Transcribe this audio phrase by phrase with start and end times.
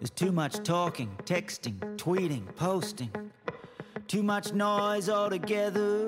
[0.00, 3.10] There's too much talking, texting, tweeting, posting,
[4.06, 6.06] too much noise altogether.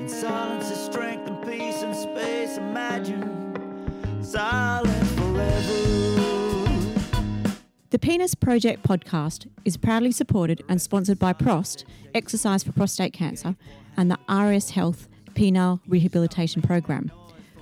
[0.00, 2.58] In silence is strength and peace and space.
[2.58, 5.92] Imagine silent forever.
[7.90, 11.84] The Penis Project podcast is proudly supported and sponsored by PROST,
[12.16, 13.54] Exercise for Prostate Cancer,
[13.96, 17.12] and the RS Health Penile Rehabilitation Program.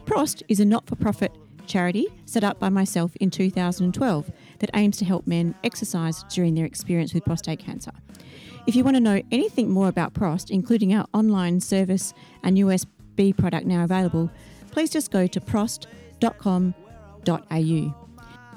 [0.06, 1.32] PROST is a not for profit
[1.70, 6.67] charity set up by myself in 2012 that aims to help men exercise during their
[6.67, 7.92] experience with prostate cancer.
[8.67, 13.36] If you want to know anything more about PROST, including our online service and USB
[13.36, 14.31] product now available,
[14.70, 16.75] please just go to prost.com.au.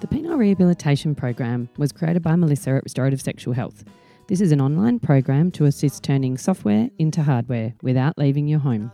[0.02, 3.86] The Penile Rehabilitation Program was created by Melissa at Restorative Sexual Health.
[4.28, 8.92] This is an online program to assist turning software into hardware without leaving your home.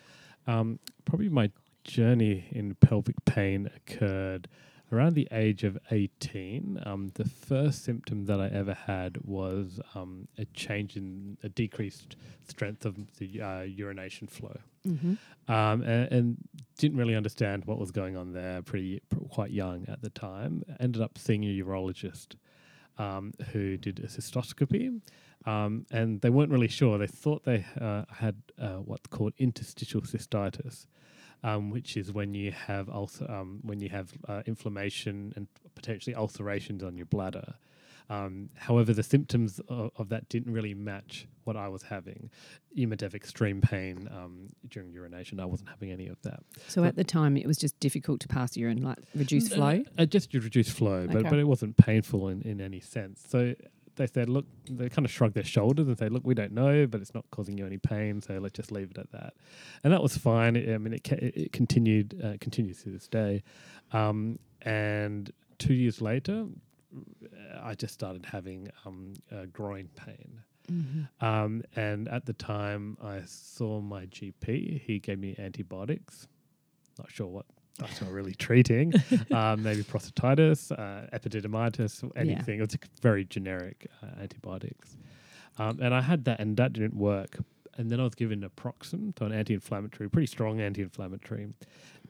[0.47, 1.51] Um, probably my
[1.83, 4.47] journey in pelvic pain occurred
[4.91, 6.81] around the age of 18.
[6.85, 12.15] Um, the first symptom that I ever had was um, a change in a decreased
[12.47, 14.57] strength of the uh, urination flow.
[14.87, 15.51] Mm-hmm.
[15.51, 16.37] um, and, and
[16.77, 18.61] didn't really understand what was going on there.
[18.61, 20.63] Pretty pr- quite young at the time.
[20.79, 22.35] Ended up seeing a urologist
[22.97, 25.01] um, who did a cystoscopy,
[25.45, 26.97] um, and they weren't really sure.
[26.97, 30.85] They thought they uh, had uh, what's called interstitial cystitis.
[31.41, 36.13] Um, which is when you have ulcer, um, when you have uh, inflammation and potentially
[36.13, 37.53] ulcerations on your bladder.
[38.09, 42.31] Um, however, the symptoms of, of that didn't really match what I was having.
[42.73, 45.39] You might have extreme pain um, during urination.
[45.39, 46.39] I wasn't having any of that.
[46.67, 49.83] So, at the time, it was just difficult to pass urine, like reduce flow.
[49.97, 53.23] Uh, just reduce flow, but, but it wasn't painful in, in any sense.
[53.27, 53.53] So
[53.99, 56.87] they said, look, they kind of shrugged their shoulders and say, look, we don't know,
[56.87, 59.33] but it's not causing you any pain, so let's just leave it at that.
[59.83, 60.55] And that was fine.
[60.55, 63.43] I mean, it, it it continued, uh, continues to this day.
[63.91, 66.45] Um, and two years later,
[67.61, 70.41] I just started having um, uh, groin pain.
[70.71, 71.25] Mm-hmm.
[71.25, 74.81] Um, and at the time, I saw my GP.
[74.81, 76.27] He gave me antibiotics.
[76.97, 77.45] Not sure what
[77.79, 78.93] that's not really treating.
[79.31, 82.59] um, maybe prostatitis, uh, epididymitis, anything.
[82.59, 84.97] It was very generic uh, antibiotics.
[85.57, 87.37] Um, and I had that, and that didn't work.
[87.77, 91.47] And then I was given naproxen, so an anti-inflammatory, pretty strong anti-inflammatory,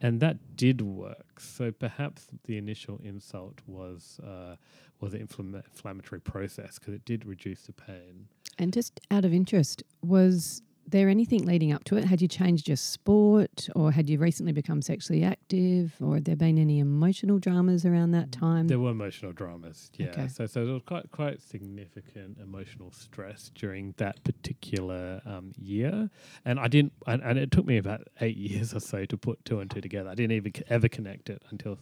[0.02, 1.40] and that did work.
[1.40, 4.56] So perhaps the initial insult was uh,
[5.00, 8.28] was the inflammatory process because it did reduce the pain.
[8.58, 12.06] And just out of interest, was there anything leading up to it?
[12.06, 16.36] Had you changed your sport, or had you recently become sexually active, or had there
[16.36, 18.68] been any emotional dramas around that time?
[18.68, 20.08] There were emotional dramas, yeah.
[20.08, 20.28] Okay.
[20.28, 26.10] So, so there was quite quite significant emotional stress during that particular um, year,
[26.46, 29.44] and I didn't, and, and it took me about eight years or so to put
[29.46, 30.10] two and two together.
[30.10, 31.78] I didn't even ever connect it until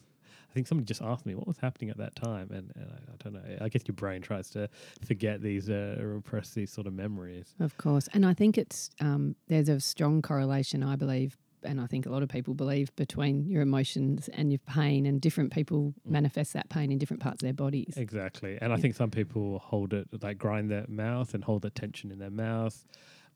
[0.49, 3.11] I think somebody just asked me what was happening at that time, and, and I,
[3.11, 3.57] I don't know.
[3.61, 4.69] I guess your brain tries to
[5.05, 7.53] forget these, uh, repress these sort of memories.
[7.59, 11.85] Of course, and I think it's um, there's a strong correlation, I believe, and I
[11.87, 15.93] think a lot of people believe, between your emotions and your pain, and different people
[16.07, 16.11] Mm.
[16.11, 17.95] manifest that pain in different parts of their bodies.
[17.97, 18.57] Exactly.
[18.61, 22.09] And I think some people hold it, like grind their mouth and hold the tension
[22.11, 22.85] in their mouth,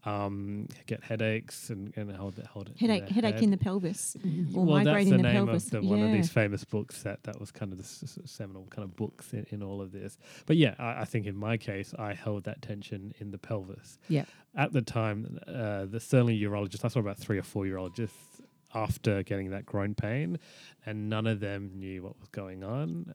[0.03, 2.77] um, get headaches and, and hold it, hold it.
[2.79, 3.43] Headache, their headache head.
[3.43, 4.15] in the pelvis
[4.55, 5.65] or well, that's migrating the the, name pelvis.
[5.65, 8.31] of the, one of these famous books that that was kind of the s- s-
[8.31, 10.17] seminal kind of books in, in all of this.
[10.47, 13.99] But yeah, I, I think in my case, I held that tension in the pelvis.
[14.07, 14.25] Yeah.
[14.55, 18.41] At the time, uh, the certainly urologist, I saw about three or four urologists
[18.73, 20.39] after getting that groin pain,
[20.85, 23.13] and none of them knew what was going on.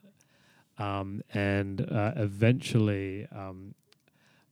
[0.79, 3.75] Um, and uh, eventually, um,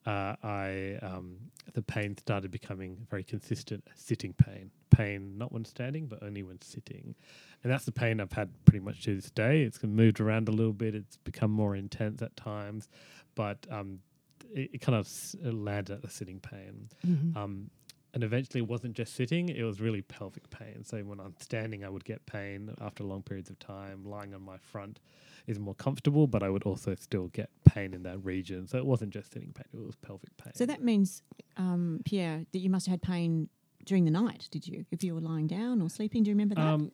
[0.06, 1.36] uh, I um,
[1.72, 4.70] the pain started becoming very consistent sitting pain.
[4.90, 7.14] Pain not when standing, but only when sitting,
[7.62, 9.62] and that's the pain I've had pretty much to this day.
[9.62, 10.94] It's moved around a little bit.
[10.94, 12.88] It's become more intense at times,
[13.34, 13.98] but um,
[14.52, 16.88] it, it kind of s- uh, landed at the sitting pain.
[17.04, 17.36] Mhm.
[17.36, 17.70] Um,
[18.12, 20.84] and eventually, it wasn't just sitting; it was really pelvic pain.
[20.84, 24.04] So when I'm standing, I would get pain after long periods of time.
[24.04, 25.00] Lying on my front
[25.46, 28.66] is more comfortable, but I would also still get pain in that region.
[28.66, 30.52] So it wasn't just sitting pain; it was pelvic pain.
[30.54, 31.22] So that means,
[31.56, 33.48] um, Pierre, that you must have had pain
[33.84, 34.84] during the night, did you?
[34.90, 36.66] If you were lying down or sleeping, do you remember that?
[36.66, 36.92] Um,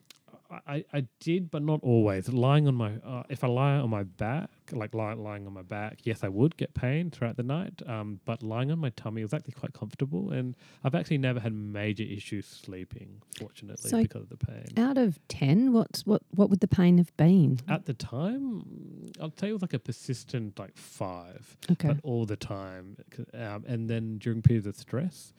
[0.67, 2.27] I, I did, but not always.
[2.29, 5.61] Lying on my, uh, if I lie on my back, like lie, lying on my
[5.61, 7.81] back, yes, I would get pain throughout the night.
[7.87, 11.53] Um, but lying on my tummy was actually quite comfortable, and I've actually never had
[11.53, 14.65] major issues sleeping, fortunately, So- because of the pain.
[14.77, 17.59] Out of ten, what's what what would the pain have been?
[17.67, 21.87] At the time, I'll tell you it was like a persistent like five, Okay.
[21.89, 22.97] but all the time,
[23.33, 25.33] Um, and then during periods of stress,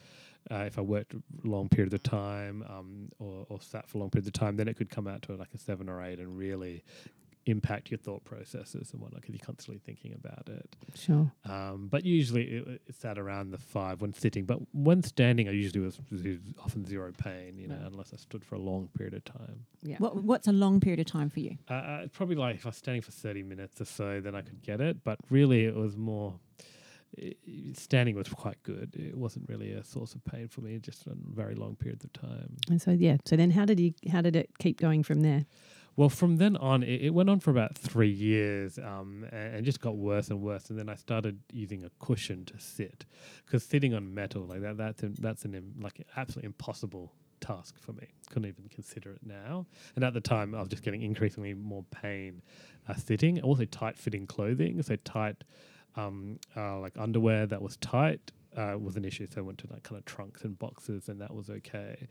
[0.50, 4.00] uh, if I worked a long period of time um, or, or sat for a
[4.00, 6.18] long period of time, then it could come out to like a seven or eight
[6.18, 6.82] and really
[7.46, 10.76] impact your thought processes and whatnot because you're constantly thinking about it.
[10.94, 11.32] Sure.
[11.44, 14.44] Um, but usually it, it's at around the five when sitting.
[14.44, 16.22] But when standing, I usually was, was
[16.64, 17.86] often zero pain, you know, Right.
[17.92, 19.64] unless I stood for a long period of time.
[19.82, 19.96] Yeah.
[19.98, 21.58] what, what's a long period of time for you?
[21.68, 24.42] Uh, uh, probably like if I was standing for 30 minutes or so, then I
[24.42, 25.02] could get it.
[25.02, 26.66] But really, it was more i i-
[27.74, 28.94] standing was quite good.
[28.96, 32.12] It wasn't really a source of pain for me, just on very long periods of
[32.12, 32.56] time.
[32.68, 33.18] And so yeah.
[33.24, 33.94] So then, how did you?
[34.10, 35.46] How did it keep going from there?
[35.94, 39.64] Well, from then on, it, it went on for about three years um, and, and
[39.64, 40.70] just got worse and worse.
[40.70, 43.04] And then I started using a cushion to sit
[43.44, 47.12] because sitting on metal like that, that's, an, that's an im- like absolutely impossible
[47.42, 48.06] task for me.
[48.30, 49.66] Couldn't even consider it now.
[49.94, 52.40] And at the time, I was just getting increasingly more pain
[52.88, 53.42] uh, sitting.
[53.42, 54.80] Also, tight fitting clothing.
[54.82, 55.44] So, tight
[55.96, 59.26] um, uh, like underwear that was tight uh, was an issue.
[59.30, 62.08] So, I went to like kind of trunks and boxes, and that was okay.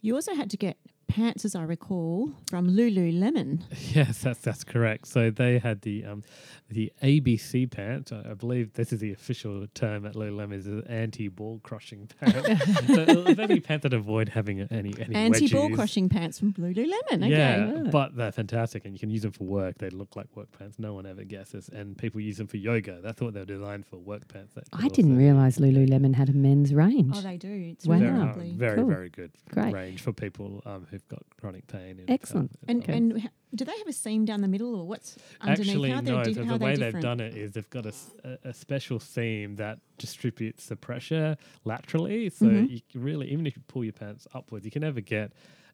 [0.00, 0.76] You also had to get
[1.08, 3.62] pants, as I recall, from Lululemon.
[3.94, 5.06] Yes, that's that's correct.
[5.08, 6.22] So they had the um,
[6.70, 8.12] the ABC pants.
[8.12, 12.46] I, I believe this is the official term at Lululemon is an anti-ball crushing pants.
[12.86, 16.92] so it any pants that avoid having any any Anti-ball crushing pants from Lululemon.
[17.12, 17.28] Okay.
[17.28, 17.90] Yeah, Yeah.
[17.90, 19.78] but they're fantastic, and you can use them for work.
[19.78, 20.78] They look like work pants.
[20.78, 23.00] No one ever guesses, and people use them for yoga.
[23.02, 24.54] That's what they're designed for, work pants.
[24.54, 27.14] that I didn't realize Lululemon had a men's range.
[27.16, 27.48] Oh, they do.
[27.72, 27.98] It's Wow.
[27.98, 28.86] Very, uh, very, Cool.
[28.88, 29.74] very good Great.
[29.74, 31.98] range for people um, who've got chronic pain.
[32.00, 32.52] and, Excellent.
[32.68, 32.96] And Okay.
[32.96, 35.68] and h- do they have a seam down the middle, or what's underneath?
[35.68, 36.24] Actually, how no.
[36.24, 39.56] they the, how the they way they've done it is they've got a special seam
[39.56, 42.30] that distributes the pressure laterally.
[42.30, 42.70] So Mhm.
[42.70, 45.32] you can really, even if you pull your pants upwards, you can never get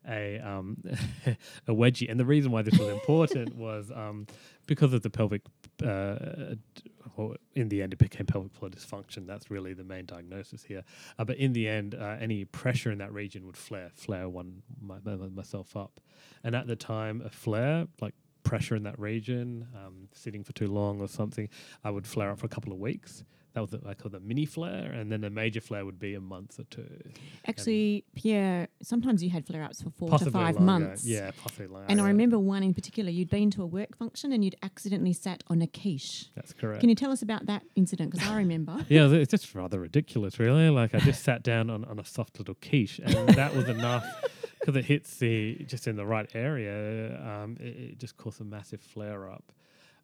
[0.09, 0.77] a um,
[1.67, 2.11] a wedgie.
[2.11, 4.27] And the reason why this was important was um,
[4.67, 5.43] because of the pelvic.
[5.83, 6.57] Uh,
[7.17, 9.27] well, in the end, it became pelvic floor dysfunction.
[9.27, 10.85] That's really the main diagnosis here.
[11.19, 14.63] Uh, but in the end, uh, any pressure in that region would flare, flare one
[14.81, 16.01] my, my, myself up.
[16.45, 18.15] And at the time, a flare like
[18.45, 21.49] pressure in that region, um, sitting for too long or something,
[21.85, 23.25] I would flare up for a couple of weeks.
[23.55, 26.15] That was what I call the mini flare, and then the major flare would be
[26.15, 26.87] a month or two.
[27.47, 30.87] Actually, Pierre, sometimes you had flare ups for four to five longer.
[30.87, 31.05] months.
[31.05, 31.87] Yeah, possibly longer.
[31.89, 33.11] And I remember one in particular.
[33.11, 36.27] You'd been to a work function and you'd accidentally sat on a quiche.
[36.35, 36.81] that's correct.
[36.81, 38.13] Can you tell us about that incident?
[38.13, 38.85] Because I remember.
[38.89, 40.69] yeah, it's just rather ridiculous, really.
[40.71, 44.05] Like I just sat down on, on a soft little quiche, and that was enough
[44.61, 47.19] because it hits the just in the right area.
[47.23, 49.53] Um, it, it just caused a massive flare up.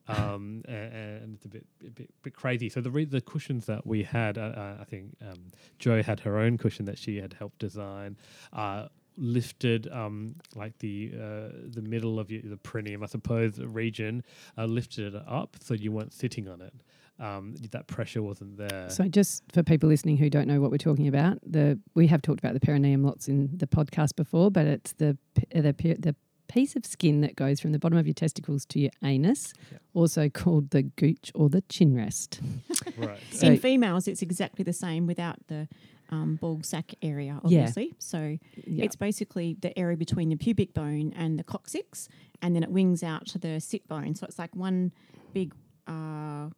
[0.07, 2.69] Um, and, it's a bit, a bit, bit crazy.
[2.69, 6.21] So the re- the cushions that we had, uh, uh, I think um, Joe had
[6.21, 8.17] her own cushion that she had helped design.
[8.53, 14.23] Uh, lifted um, like the uh, the middle of your, the perineum, I suppose, region,
[14.59, 16.75] uh, lifted it up so you weren't sitting on it.
[17.21, 18.91] Um, that pressure wasn't there.
[18.91, 22.23] So, just for people listening who don't know what we're talking about, the we have
[22.23, 25.17] talked about the perineum lots in the podcast before, but it's the
[25.55, 26.17] the the
[26.49, 29.79] piece of skin that goes from the bottom of your testicles to your anus, Yeah.
[29.95, 32.41] also called the gooch or the chin rest.
[32.97, 33.19] right.
[33.33, 35.69] So- in females, it's exactly the same without the
[36.11, 37.61] um, ball sack area, Yeah.
[37.63, 37.95] obviously.
[37.99, 38.85] So Yeah.
[38.85, 42.09] it's basically the area between the pubic bone and the coccyx,
[42.43, 44.15] and then it wings out to the sit bone.
[44.15, 44.93] So it's like one
[45.33, 45.55] big
[45.87, 46.51] uh,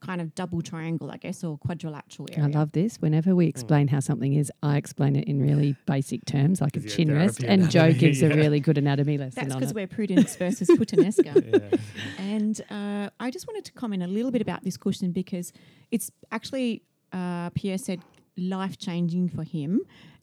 [0.00, 2.44] kind of double triangle, I guess, or quadrilateral area.
[2.44, 2.96] I love this.
[2.96, 6.80] Whenever we explain how something is, I explain it in really basic terms, like a
[6.80, 10.36] chin rest, and Joe anatomy, gives a really good anatomy lesson That's because we're Prudence
[10.36, 11.72] versus Puttanesca.
[11.72, 11.78] Yeah.
[12.18, 15.52] And uh, I just wanted to comment a little bit about this question because
[15.90, 18.00] it's actually, uh, Pierre said,
[18.36, 19.80] life changing for him.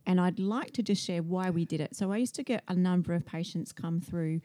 [0.08, 1.96] And I'd like to just share why we did it.
[1.96, 4.42] So I used to get a number of patients come through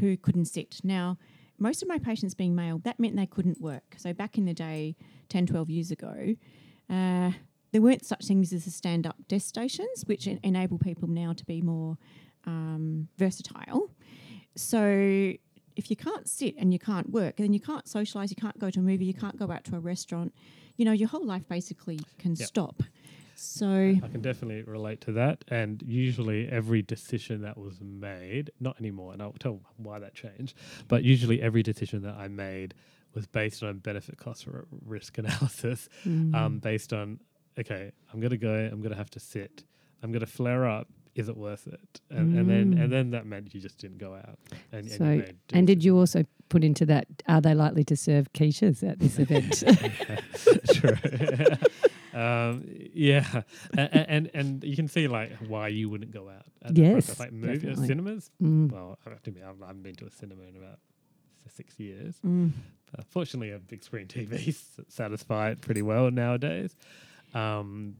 [0.00, 0.80] who couldn't sit.
[0.82, 1.18] Now,
[1.58, 3.94] most of my patients being male, that meant they couldn't work.
[3.96, 4.96] So back in the day,
[5.28, 6.34] 10, 12 years ago,
[6.90, 7.30] uh,
[7.72, 11.32] there weren't such things as the stand up desk stations, which en- enable people now
[11.32, 11.96] to be more
[12.44, 13.90] um, versatile.
[14.56, 15.32] So
[15.76, 18.70] if you can't sit and you can't work, then you can't socialize, you can't go
[18.70, 20.32] to a movie, you can't go out to a restaurant.
[20.76, 22.48] You know, your whole life basically can Yep.
[22.48, 22.82] stop.
[23.36, 25.44] So I can definitely relate to that.
[25.48, 30.56] And usually, every decision that was made, not anymore, and I'll tell why that changed,
[30.88, 32.74] but usually every decision that I made
[33.14, 36.34] was based on benefit cost r- risk analysis, Mm.
[36.34, 37.20] um, based on,
[37.58, 39.64] okay, I'm going to go, I'm going to have to sit,
[40.02, 40.88] I'm going to flare up.
[41.14, 42.00] Is it worth it?
[42.10, 42.82] And, and then Mm.
[42.82, 44.36] and then that meant you just didn't go out.
[44.72, 48.32] And, So, and, And did you also put into that, are they likely to serve
[48.32, 49.62] quiches at this event?
[50.74, 50.96] True.
[52.14, 53.42] um, yeah,
[53.76, 56.44] and, and and you can see like why you wouldn't go out.
[56.62, 57.86] At Yes, like movie definitely.
[57.88, 58.30] cinemas.
[58.42, 58.70] Mm.
[58.72, 60.78] Well, I have to admit, I haven't been to a cinema in about
[61.48, 62.16] six years.
[62.24, 62.50] mm,
[62.94, 66.74] But fortunately, a big screen TV s- satisfy it pretty well nowadays.
[67.34, 67.96] Um,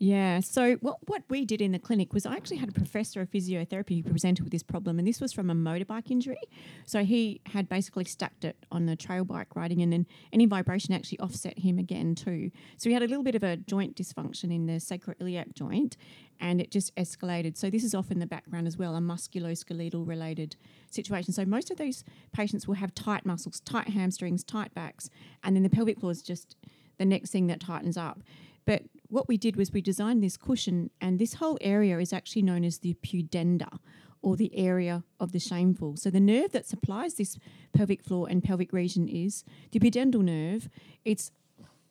[0.00, 0.38] Yeah.
[0.40, 3.30] So what what we did in the clinic was I actually had a professor of
[3.32, 6.38] physiotherapy who presented with this problem, and this was from a motorbike injury.
[6.86, 10.94] So he had basically stacked it on the trail bike riding, and then any vibration
[10.94, 12.52] actually offset him again too.
[12.76, 15.96] So he had a little bit of a joint dysfunction in the sacroiliac joint,
[16.38, 17.56] and it just escalated.
[17.56, 20.54] So this is often the background as well, a musculoskeletal related
[20.92, 21.32] situation.
[21.32, 25.10] So most of these patients will have tight muscles, tight hamstrings, tight backs,
[25.42, 26.54] and then the pelvic floor is just
[26.98, 28.22] the next thing that tightens up.
[28.64, 32.42] But what we did was we designed this cushion, and this whole area is actually
[32.42, 33.78] known as the pudenda,
[34.22, 35.96] or the area of the shameful.
[35.96, 37.38] So the nerve that supplies this
[37.72, 40.68] pelvic floor and pelvic region is the pudendal nerve.
[41.04, 41.30] It's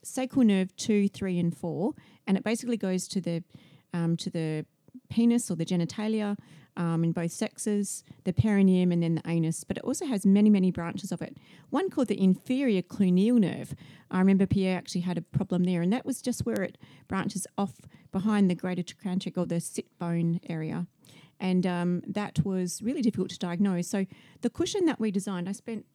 [0.03, 1.93] sacral nerve two, three, and four,
[2.25, 3.43] and it basically goes to the
[3.93, 4.65] um, to the
[5.09, 6.38] penis or the genitalia
[6.77, 9.63] um, in both sexes, the perineum, and then the anus.
[9.63, 11.36] But it also has many, many branches of it.
[11.69, 13.75] One called the inferior cluneal nerve.
[14.10, 17.46] I remember Pierre actually had a problem there, and that was just where it branches
[17.57, 17.81] off
[18.12, 20.86] behind the greater trochanteric or the sit bone area.
[21.39, 23.88] And um, that was really difficult to diagnose.
[23.88, 24.05] So
[24.41, 25.86] the cushion that we designed, I spent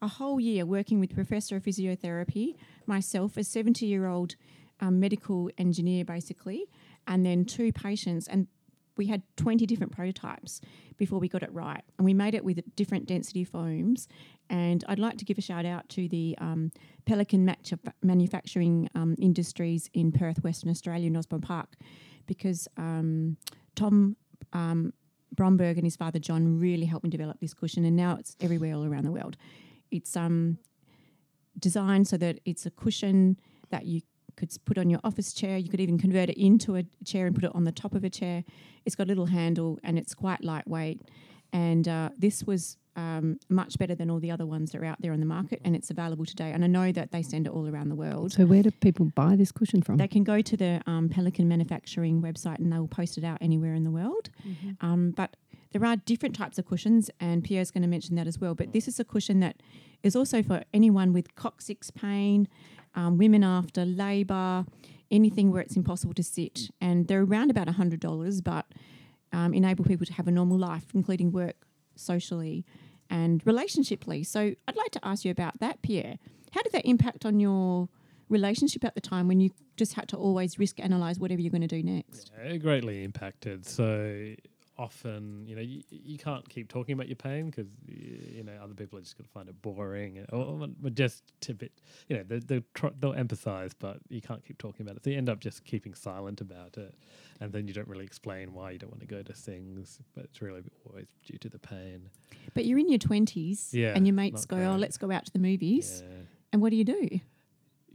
[0.00, 2.54] a whole year working with Professor of Physiotherapy,
[2.86, 4.36] myself, a 70 year old
[4.80, 6.66] um, medical engineer, basically,
[7.06, 8.28] and then two patients.
[8.28, 8.48] And
[8.96, 10.60] we had 20 different prototypes
[10.96, 11.82] before we got it right.
[11.98, 14.08] And we made it with different density foams.
[14.48, 16.70] And I'd like to give a shout out to the um,
[17.04, 17.54] Pelican
[18.02, 21.74] Manufacturing um, Industries in Perth, Western Australia, in Osborne Park,
[22.26, 23.36] because um,
[23.74, 24.16] Tom
[24.52, 24.92] um,
[25.34, 28.74] Bromberg and his father John really helped me develop this cushion, and now it's everywhere
[28.74, 29.36] all around the world.
[29.90, 30.58] It's um,
[31.58, 33.38] designed so that it's a cushion
[33.70, 34.02] that you
[34.36, 35.56] could put on your office chair.
[35.56, 38.04] You could even convert it into a chair and put it on the top of
[38.04, 38.44] a chair.
[38.84, 41.02] It's got a little handle and it's quite lightweight.
[41.52, 45.00] And uh, this was um, much better than all the other ones that are out
[45.00, 46.50] there on the market, and it's available today.
[46.50, 48.32] And I know that they send it all around the world.
[48.32, 49.98] so, where do people buy this cushion from?
[49.98, 53.38] They can go to the um, Pelican Manufacturing website and they will post it out
[53.40, 54.30] anywhere in the world.
[54.80, 55.36] Um, but
[55.72, 58.54] there are different types of cushions, and Pierre's going to mention that as well.
[58.54, 59.62] But this is a cushion that
[60.02, 62.48] is also for anyone with coccyx pain,
[62.96, 64.64] um, women after labour,
[65.10, 66.70] anything where it's impossible to sit.
[66.80, 68.66] And they're around about $100, but
[69.32, 71.56] um, enable people to have a normal life, including work,
[71.94, 72.64] socially,
[73.08, 74.26] and relationshiply.
[74.26, 76.18] So I'd like to ask you about that, Pierre.
[76.52, 77.88] How did that impact on your
[78.28, 81.60] relationship at the time when you just had to always risk analyze whatever you're going
[81.60, 82.32] to do next?
[82.44, 83.66] Yeah, greatly impacted.
[83.66, 84.34] So
[84.78, 88.74] often, you know, you, you can't keep talking about your pain because you know other
[88.74, 91.72] people are just going to find it boring, or, or just to bit,
[92.08, 95.04] you know, they, they'll, tr- they'll empathize, but you can't keep talking about it.
[95.04, 96.94] So you end up just keeping silent about it,
[97.40, 100.24] and then you don't really explain why you don't want to go to things, but
[100.24, 102.08] it's really always due to the pain.
[102.54, 105.32] But you're in your 20s Yeah, and your mates go, oh, let's go out to
[105.32, 106.02] the movies.
[106.04, 106.14] Yeah.
[106.52, 107.20] And what do you do?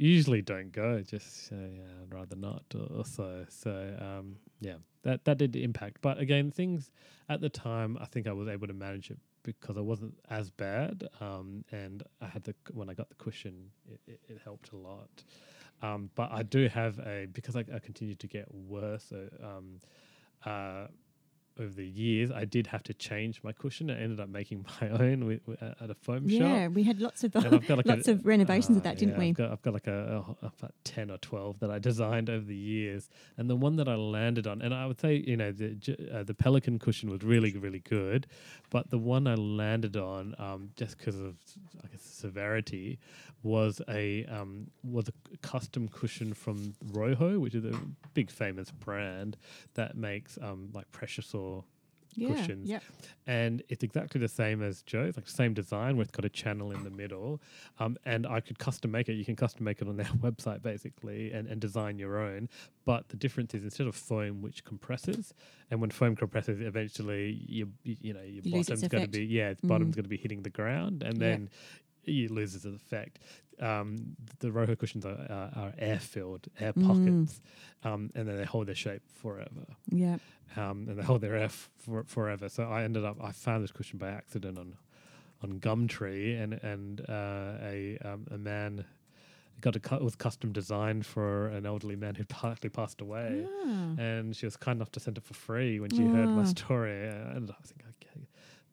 [0.02, 1.02] usually don't go.
[1.02, 3.46] Just say yeah, I'd rather not or, or so.
[3.50, 5.98] So um, yeah, that that did impact.
[6.02, 6.92] But again, things
[7.30, 10.52] at the time, I think I was able to manage it because I wasn't as
[10.52, 14.72] bad, um, and I had the when I got the cushion, it, it, it helped
[14.72, 15.10] a lot.
[15.82, 19.12] Um, but I do have a because I, I continued to get worse.
[19.12, 19.80] Uh, um,
[20.46, 20.88] uh,
[21.60, 23.90] over the years, I did have to change my cushion.
[23.92, 26.40] I ended up making my own with, with, at a foam shop.
[26.40, 27.36] Yeah, we had lots of
[27.70, 29.30] like lots a- of renovations of Ah, that, didn't yeah, we?
[29.30, 32.46] I've got, I've got like a, a, about 10 or 12 that I designed over
[32.46, 33.10] the years.
[33.38, 35.78] And the one that I landed on, and I would say, you know, the
[36.14, 38.28] uh, the Pelican cushion was really, really good.
[38.70, 41.36] But the one I landed on, um, just because of,
[41.84, 43.00] I guess, severity,
[43.44, 47.78] was a um, was a custom cushion from Roho, which is a
[48.14, 49.36] big famous brand
[49.74, 51.64] that makes um, like pressure sore
[52.16, 52.70] yeah, cushions.
[52.70, 52.84] Yep.
[53.26, 56.30] and it's exactly the same as Joe's, like the same design where it's got a
[56.30, 57.42] channel in the middle.
[57.80, 59.14] Um, and I could custom make it.
[59.14, 62.50] You can custom make it on their website basically, and, and design your own.
[62.86, 65.34] But the difference is instead of foam, which compresses,
[65.70, 69.26] and when foam compresses, eventually you you, you know your You bottom's going to be
[69.26, 69.96] yeah, its bottom's Mm.
[69.98, 71.50] going to be hitting the ground, and then
[72.06, 73.20] you lose its effect.
[73.60, 76.88] Um, the Roho cushions are, are, are air filled, air Mm.
[76.88, 77.42] pockets,
[77.84, 80.18] um, and then they hold their shape forever Yeah.
[80.58, 82.50] um, and they hold their F for, forever.
[82.50, 84.78] So I ended up I found this cushion by accident on
[85.44, 88.86] on Gumtree, and and uh, a um, a man
[89.60, 93.46] got a cu- was custom designed for an elderly man who'd partly passed away.
[93.48, 93.94] Ah.
[94.00, 96.46] And she was kind enough to send it for free when she heard my Ah.
[96.46, 97.08] story.
[97.10, 98.22] And I think g-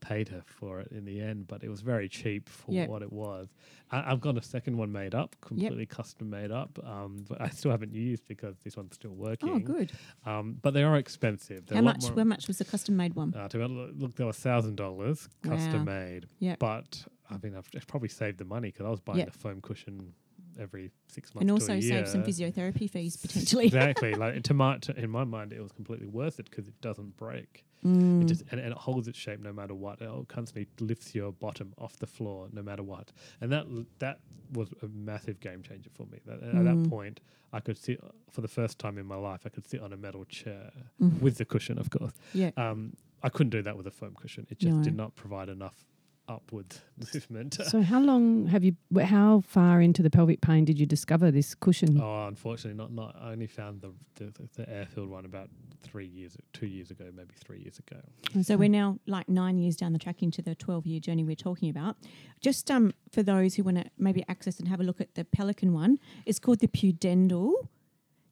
[0.01, 2.89] paid her for it in the end, but it was very cheap for Yep.
[2.89, 3.49] what it was.
[3.91, 7.49] I, I've got a second one made up, completely custom made up, um, but I
[7.49, 9.49] still haven't used because this one's still working.
[9.51, 9.93] Oh, good.
[10.27, 11.67] Um, but they are expensive.
[11.67, 12.03] They're How much?
[12.03, 13.35] more- How much was the custom made one?
[13.35, 15.93] uh, to look, they were thousand dollars, custom Wow.
[15.93, 16.27] made.
[16.41, 16.59] Yep.
[16.59, 19.29] But I mean, I've probably saved the money because I was buying Yep.
[19.29, 20.13] a foam cushion
[20.59, 23.67] every six months and also save some physiotherapy fees potentially.
[23.67, 24.15] exactly.
[24.15, 27.17] like to my, to, in my mind, it was completely worth it because it doesn't
[27.17, 27.65] break.
[27.85, 28.23] Mm.
[28.23, 30.01] It just and, and it holds its shape no matter what.
[30.01, 33.13] It constantly lifts your bottom off the floor no matter what.
[33.41, 33.67] And that
[34.01, 34.19] that
[34.53, 36.19] was a massive game changer for me.
[36.27, 36.89] That, At that Mm.
[36.89, 37.21] point,
[37.53, 39.43] I could sit for the first time in my life.
[39.45, 40.71] I could sit on a metal chair
[41.01, 41.21] Mhm.
[41.21, 42.13] with the cushion, of course.
[42.35, 42.51] yeah.
[42.57, 44.47] Um, I couldn't do that with a foam cushion.
[44.51, 44.83] It just No.
[44.85, 45.85] did not provide enough
[46.29, 46.77] upward
[47.15, 47.59] movement.
[47.67, 48.77] So how long have you?
[49.03, 52.01] How far into the pelvic pain did you discover this cushion?
[52.01, 53.17] oh, unfortunately, not not.
[53.21, 55.49] I only found the the, the, the air-filled one about
[55.83, 58.01] three years, two years ago, maybe three years ago.
[58.43, 61.37] So we're now like nine years down the track into the 12 year journey we're
[61.37, 61.97] talking about.
[62.41, 65.25] Just um, for those who want to maybe access and have a look at the
[65.25, 67.53] Pelican one, it's called the Pudendal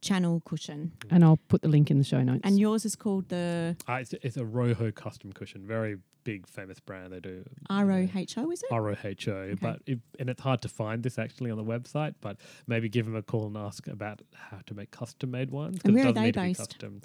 [0.00, 0.92] Channel Cushion.
[1.10, 2.40] And I'll put the link in the show notes.
[2.44, 6.80] And yours is called the Uh, it's, it's a Roho custom cushion, very big, famous
[6.80, 7.12] brand.
[7.12, 8.74] They do ROHO, is it?
[8.74, 12.14] ROHO, but it, and it's hard to find this actually on the website.
[12.20, 15.80] But maybe give them a call and ask about how to make custom made ones.
[15.84, 16.58] And it where are they be based?
[16.58, 17.00] custom.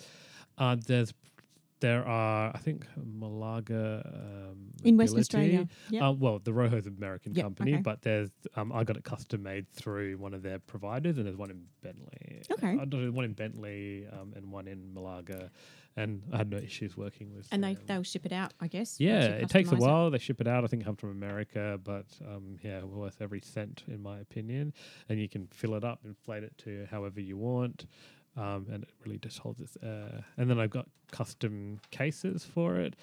[0.58, 1.14] Uh, there's
[1.82, 5.68] there are I think Malaga um, In Western Australia.
[5.90, 6.10] Yeah.
[6.10, 7.82] Uh, well, the Roho's American Yep, company, okay.
[7.82, 11.38] but there's um, I got it custom made through one of their providers, and there's
[11.38, 12.42] one in Bentley.
[12.52, 12.80] Okay.
[12.80, 15.52] I one in Bentley um, and one in Malaga,
[15.98, 17.48] and I had no issues working with.
[17.52, 17.84] and they, them.
[17.88, 19.00] they'll ship it out, I guess.
[19.00, 19.82] Yeah, it takes a customise it.
[19.82, 20.12] while.
[20.12, 20.64] They ship it out.
[20.64, 24.74] I think it comes from America, but um, yeah, worth every cent in my opinion.
[25.10, 27.86] And you can fill it up, inflate it to however you want,
[28.38, 29.76] um, and it really just holds its.
[29.78, 32.96] Uh, and then I've got custom cases for it.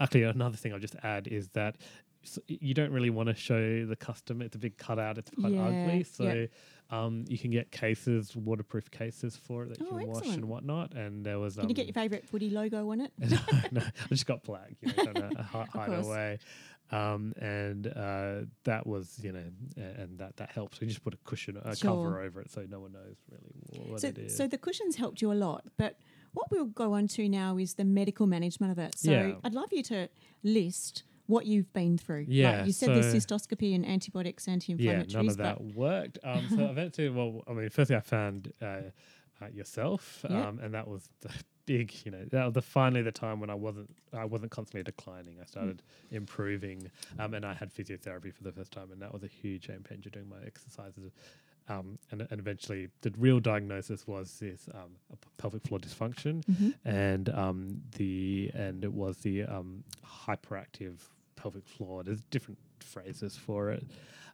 [0.00, 1.76] Actually, another thing I'll just add is that
[2.46, 4.42] you don't really want to show the custom.
[4.42, 5.18] It's a big cutout.
[5.18, 6.24] It's quite Yeah, ugly, so.
[6.24, 6.50] yep.
[6.90, 10.44] Um, you can get cases, waterproof cases for it that you Oh, can wash and
[10.44, 10.92] whatnot.
[10.92, 13.12] And there was Can you get um, your favourite footy logo on it?
[13.18, 13.38] no,
[13.70, 16.38] no, I just got black, you know, trying to hide away.
[16.90, 19.44] Um, and uh, that was, you know,
[19.78, 20.80] and that that helps.
[20.80, 21.92] We just put a cushion, a Sure.
[21.96, 24.36] cover over it, so no one knows really what so, it is.
[24.36, 25.96] so the cushions helped you a lot, but
[26.34, 28.98] what we'll go on to now is the medical management of it.
[28.98, 29.32] So Yeah.
[29.42, 30.08] I'd love you to
[30.42, 32.26] list what you've been through.
[32.28, 35.12] Yeah, like you said the cystoscopy and antibiotics, anti-inflammatories.
[35.12, 36.18] yeah, none of that worked.
[36.22, 38.66] Um, so eventually, well, I mean, firstly, I found uh,
[39.40, 40.48] uh, yourself, Yeah.
[40.48, 41.30] um, and that was the
[41.66, 44.82] big, you know, that was the finally the time when I wasn't, I wasn't constantly
[44.82, 45.36] declining.
[45.40, 49.22] I started improving, um, and I had physiotherapy for the first time, and that was
[49.22, 51.12] a huge game changer doing my exercises.
[51.68, 54.90] Um, and, and eventually, the real diagnosis was this um,
[55.38, 56.74] pelvic floor dysfunction, Mhm.
[56.84, 59.84] and um, the and it was the um,
[60.26, 60.96] hyperactive
[61.42, 62.02] pelvic floor.
[62.04, 63.84] There's different phrases for it.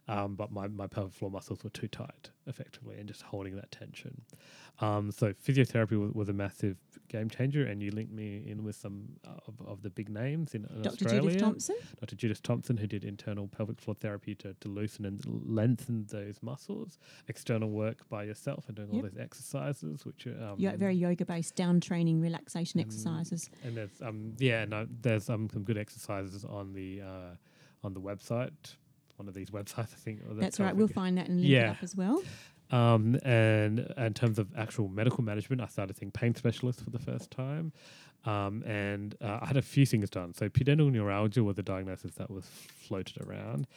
[0.09, 3.69] Um, but my, my pelvic floor muscles were too tight, effectively, and just holding that
[3.71, 4.21] tension.
[4.81, 6.77] Um, so physiotherapy was, was a massive
[7.09, 9.09] game changer, and you linked me in with some
[9.47, 10.87] of, of the big names in, Dr.
[11.05, 11.21] Australia.
[11.21, 11.75] Judith Thompson.
[11.99, 12.15] Dr.
[12.15, 16.97] Judith Thompson, who did internal pelvic floor therapy to, to loosen and lengthen those muscles.
[17.27, 19.11] External work by yourself and doing all Yep.
[19.11, 22.85] those exercises, which are um, Yo- very yoga based down training relaxation Mm.
[22.85, 23.49] exercises.
[23.63, 27.35] and there's um yeah no there's um some good exercises on the uh
[27.83, 28.75] on the website
[29.19, 30.75] one of these websites I think or the That's right.
[30.75, 31.67] We'll find that and link Yeah.
[31.67, 32.23] it up as well.
[32.71, 36.99] um and in terms of actual medical management I started seeing pain specialists for the
[36.99, 37.73] first time
[38.25, 42.13] um and uh, I had a few things done so pudendal neuralgia was a diagnosis
[42.15, 43.67] that was floated around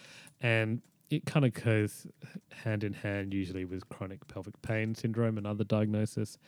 [0.40, 2.06] and it kind of goes
[2.64, 6.38] hand in hand usually with chronic pelvic pain syndrome and other diagnosis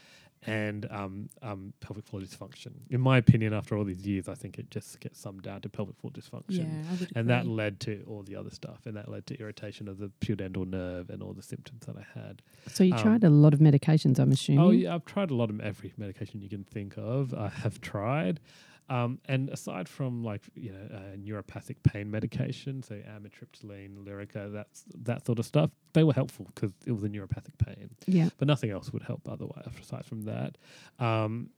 [0.47, 2.73] and um, um, pelvic floor dysfunction.
[2.91, 5.69] In my opinion, after all these years, I think it just gets summed down to
[5.69, 6.69] pelvic floor dysfunction.
[7.01, 9.99] Yeah, And that led to all the other stuff, and that led to irritation of
[9.99, 12.43] the pudendal nerve and all the symptoms that I had.
[12.69, 14.61] So you Um, tried a lot of medications, I'm assuming.
[14.61, 17.33] Oh yeah, I've tried a lot of every medication you can think of.
[17.35, 18.41] I have tried,
[18.89, 24.85] um, and aside from like you know uh, neuropathic pain medication, so amitriptyline, Lyrica, that's
[25.03, 27.91] that sort of stuff, they were helpful because it was a neuropathic pain.
[28.07, 28.29] Yeah.
[28.39, 29.67] But nothing else would help otherwise.
[29.81, 30.59] Aside from that,
[30.99, 31.51] um,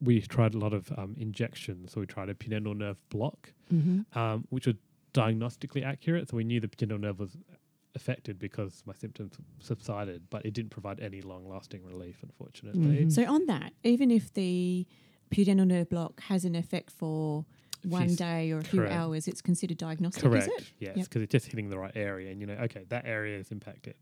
[0.00, 1.92] we tried a lot of um, injections.
[1.92, 4.76] So we tried a pudendal nerve block, hmm um, which was
[5.12, 6.28] diagnostically accurate.
[6.28, 7.36] So we knew the pudendal nerve was
[7.94, 13.04] affected because my symptoms subsided, but it didn't provide any long-lasting relief, unfortunately.
[13.04, 13.12] Mhm.
[13.12, 14.84] So on that, even if the
[15.30, 17.44] pudendal nerve block has an effect for
[17.84, 18.94] one day or a few correct.
[18.94, 20.48] hours, it's considered diagnostic, Correct.
[20.48, 20.72] is it?
[20.78, 21.04] Yes, Yep.
[21.08, 23.94] because it's just hitting the right area, and you know, okay, that area is impacted.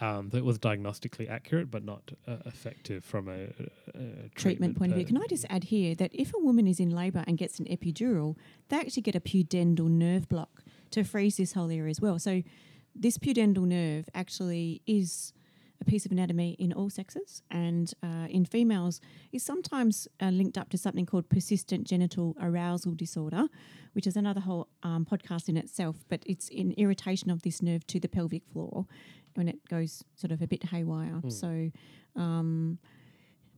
[0.00, 4.34] Um, so it was diagnostically accurate, but not uh, effective from a, a, a treatment,
[4.36, 5.04] treatment point of view.
[5.04, 7.66] Can I just add here that if a woman is in labour and gets an
[7.66, 8.36] epidural,
[8.70, 12.18] they actually get a pudendal nerve block to freeze this whole area as well.
[12.18, 12.42] So
[12.94, 15.34] this pudendal nerve actually is
[15.80, 19.00] a piece of anatomy in all sexes and uh, in females
[19.32, 23.46] is sometimes uh, linked up to something called persistent genital arousal disorder,
[23.94, 25.96] which is another whole um, podcast in itself.
[26.08, 28.86] But it's an irritation of this nerve to the pelvic floor
[29.34, 31.20] when it goes sort of a bit haywire.
[31.22, 31.32] Mm.
[31.32, 31.70] So
[32.20, 32.78] um,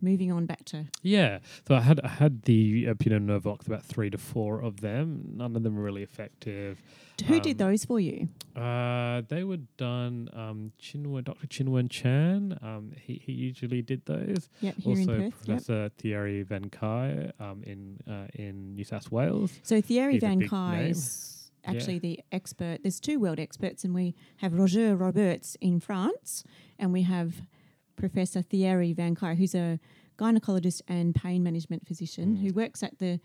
[0.03, 1.39] moving on back to Yeah.
[1.67, 5.23] So I had I had the uh, nerve blocks, about three to four of them.
[5.35, 6.83] None of them were really effective.
[7.27, 8.29] who did Um, those for you?
[8.57, 10.29] Uh, they were done.
[10.33, 11.47] Um, Chinwen, Dr.
[11.47, 12.59] Chinwen Chan.
[12.63, 14.49] Um, he he usually did those.
[14.61, 15.23] Yep, here in also, Perth.
[15.23, 15.33] Yep.
[15.47, 19.53] Professor Thierry Vancaillie um, in uh, in New South Wales.
[19.63, 22.79] So Thierry He's Vancaillie is actually the expert.
[22.83, 26.43] There's two world experts, and we have Roger Roberts in France,
[26.79, 27.43] and we have
[28.07, 29.79] Professor Thierry Vancaillie, who's a
[30.19, 32.41] gynecologist and pain management physician Mm.
[32.43, 33.21] who works at the.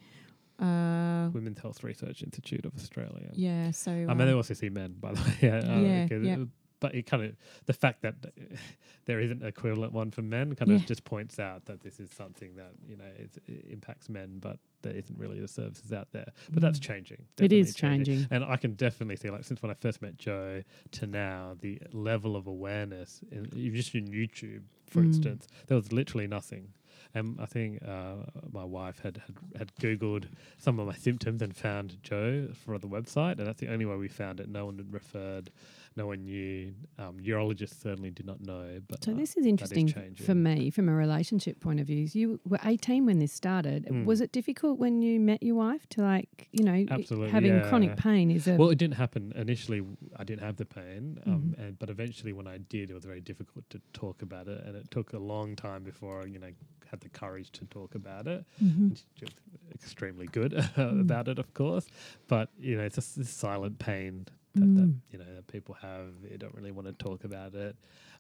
[0.59, 3.29] Uh, Women's Health Research Institute of Australia.
[3.33, 5.33] yeah, so I mean, um, they also see men, by the way.
[5.41, 6.37] Yeah, uh, yeah.
[6.79, 7.35] But it kind of
[7.65, 8.15] the fact that
[9.05, 10.77] there isn't an equivalent one for men kind Yeah.
[10.77, 14.37] of just points out that this is something that you know it's, it impacts men,
[14.39, 16.31] but there isn't really the services out there.
[16.51, 17.25] But that's changing.
[17.37, 17.45] Mm.
[17.45, 18.27] It is definitely changing.
[18.29, 20.61] and I can definitely see, like, since when I first met Joe
[20.91, 25.05] to now, the level of awareness, in, just in YouTube, for Mm.
[25.07, 26.73] instance, there was literally nothing.
[27.15, 28.15] And I think uh,
[28.51, 30.25] my wife had, had had Googled
[30.57, 33.95] some of my symptoms and found Joe for the website, and that's the only way
[33.95, 34.47] we found it.
[34.47, 35.49] No one had referred,
[35.97, 36.73] no one knew.
[36.99, 38.79] Um, urologists certainly did not know.
[38.87, 42.07] But So uh, this is interesting for me from a relationship point of view.
[42.13, 43.85] You were 18 when this started.
[43.89, 44.05] Mm.
[44.05, 47.67] Was it difficult when you met your wife to like, you know, Absolutely, having yeah.
[47.67, 49.81] chronic pain is a Well, it didn't happen initially.
[50.15, 51.59] I didn't have the pain, um, Mhm.
[51.67, 54.75] and but eventually, when I did, it was very difficult to talk about it, and
[54.75, 56.51] it took a long time before I, you know,
[56.91, 58.45] had the courage to talk about it.
[58.63, 58.77] Mhm.
[59.21, 59.33] And
[59.73, 61.01] extremely good Mm.
[61.01, 61.87] about it, of course,
[62.27, 64.25] but you know, it's just this silent pain
[64.59, 64.75] that, Mm.
[64.75, 66.21] that you know that people have.
[66.21, 67.75] They don't really want to talk about it,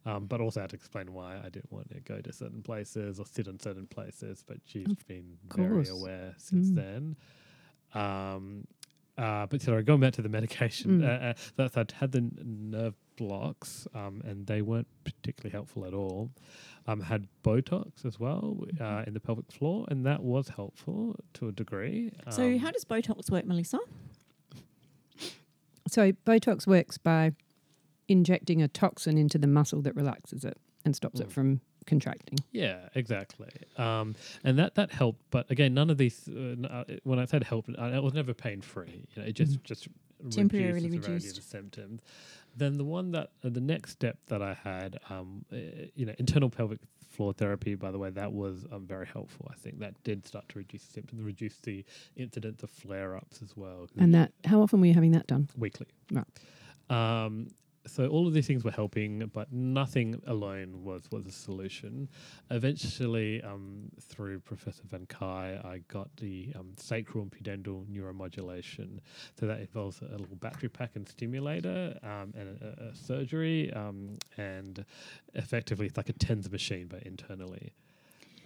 [0.05, 2.61] um, but also I had to explain why I didn't want to go to certain
[2.61, 4.43] places or sit in certain places.
[4.47, 6.75] But she's Of been very aware since Mm.
[6.75, 7.15] then.
[7.93, 8.67] Um,
[9.17, 11.03] uh, but sorry, going back to the medication, Mm.
[11.03, 15.93] uh, uh, that I'd had the nerve blocks, um, and they weren't particularly helpful at
[15.93, 16.29] all.
[16.85, 18.83] Um, had Botox as well Mm-hmm.
[18.83, 22.11] uh, in the pelvic floor, and that was helpful to a degree.
[22.29, 23.79] so Um, how does Botox work, Melissa?
[25.87, 27.31] So Botox works by
[28.07, 31.31] injecting a toxin into the muscle that relaxes it and stops it Mm.
[31.31, 32.39] from contracting.
[32.51, 33.49] Yeah, exactly.
[33.77, 36.27] Um, and that that helped, but again, none of these.
[36.27, 39.05] Uh, uh, when I said help, uh, it was never pain free.
[39.15, 39.63] You know, it just Mhm.
[39.63, 39.87] just
[40.31, 41.35] Temporarily reduces the severity reduced.
[41.35, 42.01] the symptoms.
[42.55, 45.57] Then the one that uh, the next step that I had, um, uh,
[45.95, 46.79] you know, internal pelvic
[47.17, 47.75] floor therapy.
[47.75, 49.51] By the way, that was um, very helpful.
[49.51, 51.83] I think that did start to reduce symptoms, reduce the
[52.15, 53.89] incidence of flare ups as well.
[53.97, 55.49] And that, how often were you having that done?
[55.57, 55.87] weekly.
[56.11, 56.25] Right.
[56.89, 57.49] Um,
[57.87, 62.09] so all of these things were helping, but nothing alone was was a solution.
[62.51, 68.99] Eventually, um, through Professor Vancaillie, I got the um, sacral and pudendal neuromodulation.
[69.39, 74.17] So that involves a little battery pack and stimulator um, and a, a surgery, um,
[74.37, 74.85] and
[75.33, 77.73] effectively it's like a TENS machine, but internally.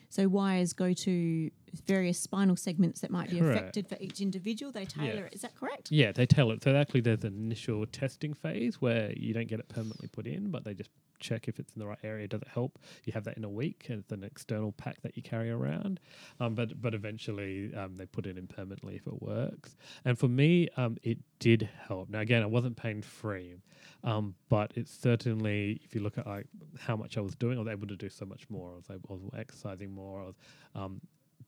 [0.09, 1.51] So wires go to
[1.85, 3.59] various spinal segments that might be Correct.
[3.59, 4.71] affected for each individual.
[4.71, 5.25] They tailor Yes.
[5.27, 5.35] it.
[5.35, 5.91] Is that correct?
[5.91, 6.63] Yeah, they tell it.
[6.63, 10.49] So actually, there's an initial testing phase where you don't get it permanently put in,
[10.51, 12.27] but they just check if it's in the right area.
[12.27, 12.79] Does it help?
[13.05, 15.99] You have that in a week, and it's an external pack that you carry around.
[16.39, 19.75] Um, but but eventually, um, they put it in permanently if it works.
[20.03, 22.09] And for me, um, it did help.
[22.09, 23.55] Now again, I wasn't pain free,
[24.03, 26.47] um, but it's certainly if you look at like
[26.79, 28.71] how much I was doing, I was able to do so much more.
[28.73, 30.21] I was able, I was exercising more.
[30.21, 30.35] I was,
[30.73, 31.01] um,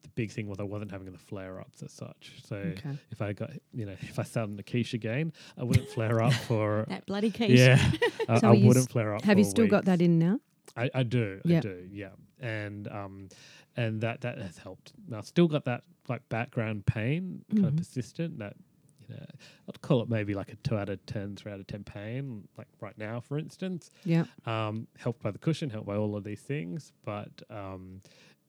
[0.03, 2.33] the big thing was I wasn't having the flare ups as such.
[2.45, 2.97] So Okay.
[3.11, 6.21] if I got you know if I sat on the quiche again, I wouldn't flare
[6.21, 7.57] up for That bloody case.
[7.59, 7.79] yeah.
[8.29, 9.23] I, So I wouldn't flare up.
[9.23, 10.39] Have you still got that in now?
[10.77, 11.39] I, I do.
[11.45, 11.87] I do.
[11.91, 12.09] Yeah.
[12.39, 13.29] And um,
[13.77, 14.93] and that that has helped.
[15.07, 17.77] Now I've still got that like background pain, kind of Mhm.
[17.77, 18.39] persistent.
[18.39, 18.55] That
[18.99, 19.25] you know,
[19.69, 22.47] I'd call it maybe like a two out of ten, three out of ten pain.
[22.57, 24.25] Like right now, for instance, Yeah.
[24.45, 28.01] um, helped by the cushion, helped by all of these things, but um,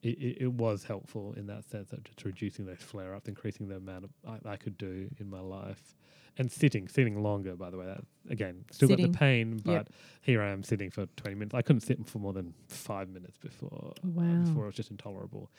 [0.04, 3.68] it, it, it was helpful in that sense of just reducing those flare ups, increasing
[3.68, 5.94] the amount of I, I could do in my life,
[6.38, 7.54] and sitting, sitting longer.
[7.56, 9.88] By the way, that again still got the pain, but Yep.
[10.22, 11.54] here I am sitting for twenty minutes.
[11.54, 13.92] I couldn't sit for more than five minutes before.
[14.04, 14.08] uh,
[14.46, 15.50] before it was just intolerable.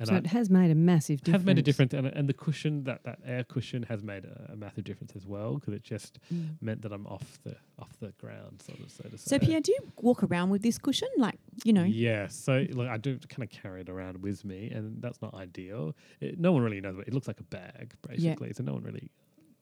[0.00, 1.40] And so I it has made a massive difference.
[1.40, 4.50] have made a difference, and, and the cushion that that air cushion has made a,
[4.52, 6.56] a massive difference as well because it just Mm.
[6.60, 9.30] meant that I'm off the off the ground, sort of so to say.
[9.30, 11.08] So Pierre, do you walk around with this cushion?
[11.16, 14.70] Like, you know, Yeah, so like I do kind of carry it around with me,
[14.70, 15.96] and that's not ideal.
[16.20, 16.96] It, no one really knows.
[16.96, 19.10] What, it looks like a bag, basically, so no one really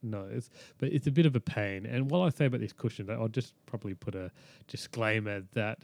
[0.02, 0.50] knows.
[0.78, 1.86] But it's a bit of a pain.
[1.86, 4.30] And while I say about these cushions, I'll just probably put a
[4.68, 5.78] disclaimer that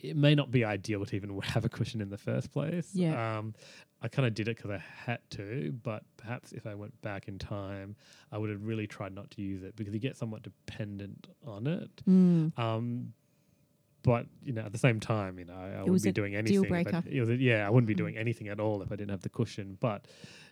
[0.00, 2.90] it may not be ideal to even have a cushion in the first place.
[2.94, 3.38] Yeah.
[3.38, 3.54] Um,
[4.00, 7.26] I kind of did it because I had to, but perhaps if I went back
[7.26, 7.96] in time,
[8.30, 11.66] I would have really tried not to use it because you get somewhat dependent on
[11.66, 11.90] it.
[12.08, 12.56] Mm.
[12.56, 13.12] Um,
[14.04, 16.38] but you know, at the same time, you know, I, I wouldn't be doing deal
[16.38, 16.64] anything.
[16.66, 17.02] I- breaker.
[17.10, 17.98] it was a- yeah, I wouldn't be Mm.
[17.98, 19.76] doing anything at all if I didn't have the cushion.
[19.80, 20.06] But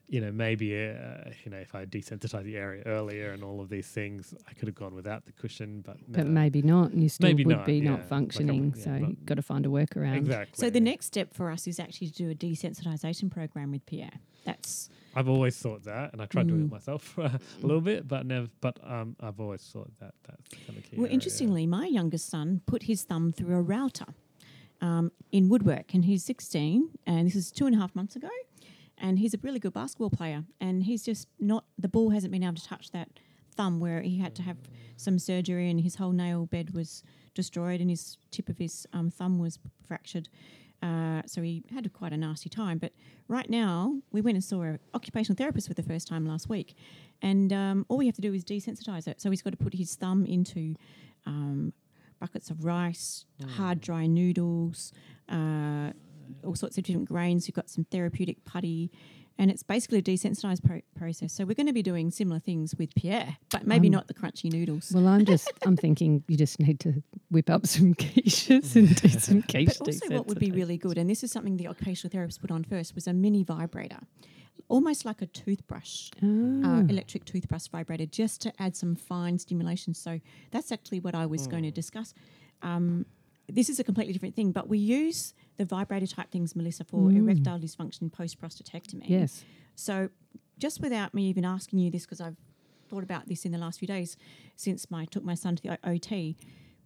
[0.08, 3.68] you know, maybe uh, you know, if I desensitized the area earlier and all of
[3.68, 5.82] these things, I could have gone without the cushion.
[5.84, 6.94] But, But maybe not.
[6.94, 7.90] You still Maybe would not, be yeah.
[7.90, 8.70] not Like functioning.
[8.70, 10.16] would- yeah, so you've got to find a workaround.
[10.18, 10.54] exactly.
[10.64, 14.20] So the next step for us is actually to do a desensitization program with Pierre.
[14.44, 16.66] That's I've always thought that, and I tried doing Mm.
[16.66, 18.46] it myself a little bit, but never.
[18.60, 20.96] But um, I've always thought that that's kind of key.
[20.96, 21.06] well.
[21.06, 21.14] area.
[21.14, 24.06] Interestingly, my youngest son put his thumb through a router
[24.80, 28.28] um, in woodwork, and he's 16, and this is two and a half months ago.
[28.98, 31.64] And he's a really good basketball player, and he's just not.
[31.78, 33.09] The ball hasn't been able to touch that
[33.54, 34.56] thumb where he had to have
[34.96, 37.02] some surgery, and his whole nail bed was
[37.35, 40.28] destroyed, and his tip of his um, thumb was fractured.
[40.82, 42.78] Uh, so he had a, quite a nasty time.
[42.78, 42.92] But
[43.28, 46.74] right now, we went and saw an occupational therapist for the first time last week,
[47.20, 49.20] and um, all we have to do is desensitize it.
[49.20, 50.74] So he's got to put his thumb into
[51.26, 51.72] um,
[52.18, 53.24] buckets of rice,
[53.56, 54.92] hard dry noodles,
[55.28, 55.90] uh,
[56.44, 57.46] all sorts of different grains.
[57.48, 58.90] You've got some therapeutic putty.
[59.38, 61.30] And it's basically a desensitized pro- process.
[61.34, 64.14] So we're going to be doing similar things with Pierre, but maybe Um, not the
[64.14, 64.90] crunchy noodles.
[64.94, 69.08] Well, I'm just, I'm thinking you just need to whip up some quiches and do
[69.10, 72.10] some quiche But also, what would be really good, and this is something the occupational
[72.10, 74.00] therapist put on first, was a mini vibrator,
[74.68, 76.26] almost like a toothbrush, uh,
[76.64, 76.80] Ah.
[76.88, 79.92] electric toothbrush vibrator, just to add some fine stimulation.
[79.92, 80.18] So
[80.50, 82.14] that's actually what I was going to discuss.
[82.62, 83.04] Um,
[83.48, 87.08] this is a completely different thing, but we use the vibrator type things, Melissa, for
[87.10, 87.16] Mm.
[87.18, 89.08] erectile dysfunction post prostatectomy.
[89.08, 89.44] Yes.
[89.74, 90.10] So,
[90.58, 92.36] just without me even asking you this, because I've
[92.88, 94.16] thought about this in the last few days
[94.56, 96.36] since I took my son to the O- OT,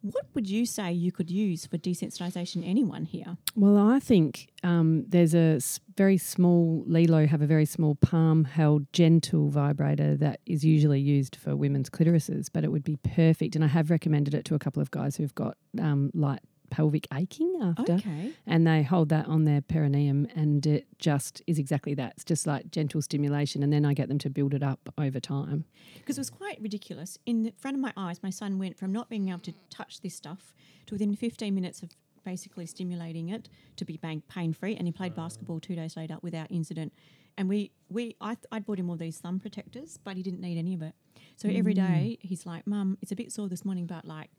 [0.02, 2.66] what would you say you could use for desensitization?
[2.66, 3.37] Anyone here?
[3.54, 5.61] Well, I think um, there's a
[5.96, 11.37] very small, LELO have a very small palm held gentle vibrator that is usually used
[11.37, 13.54] for women's clitorises, but it would be perfect.
[13.54, 17.06] And I have recommended it to a couple of guys who've got um, light pelvic
[17.12, 17.94] aching after.
[17.94, 18.33] Okay.
[18.46, 22.14] And they hold that on their perineum, and it just is exactly that.
[22.14, 25.20] It's just like gentle stimulation, and then I get them to build it up over
[25.20, 25.64] time.
[25.98, 27.18] Because it was quite ridiculous.
[27.26, 30.00] In the front of my eyes, my son went from not being able to touch
[30.00, 30.54] this stuff
[30.87, 31.90] to within 15 minutes of
[32.24, 36.50] basically stimulating it to be pain free, and he played basketball two days later without
[36.50, 36.92] incident.
[37.37, 40.40] And we, we I, th- I bought him all these thumb protectors, but he didn't
[40.40, 40.94] need any of it.
[41.37, 41.76] So every mm.
[41.76, 44.30] day he's like, "Mum, it's a bit sore this morning, but like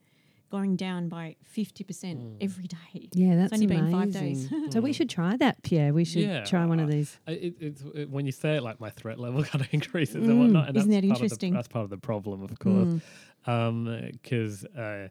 [0.52, 3.86] going down by fifty percent every day." Yeah, that's only amazing.
[3.86, 4.50] been five days.
[4.74, 5.94] so we should try that, Pierre.
[5.94, 7.18] We should Yeah, try one of these.
[7.28, 10.18] I- It, it's it, when you say it, like my threat level kind of increases
[10.24, 10.68] Mm, and whatnot.
[10.68, 11.54] And isn't that's that part the- interesting?
[11.54, 13.02] that's part of the problem, of course.
[13.48, 14.12] Mm.
[14.12, 15.08] Because uh,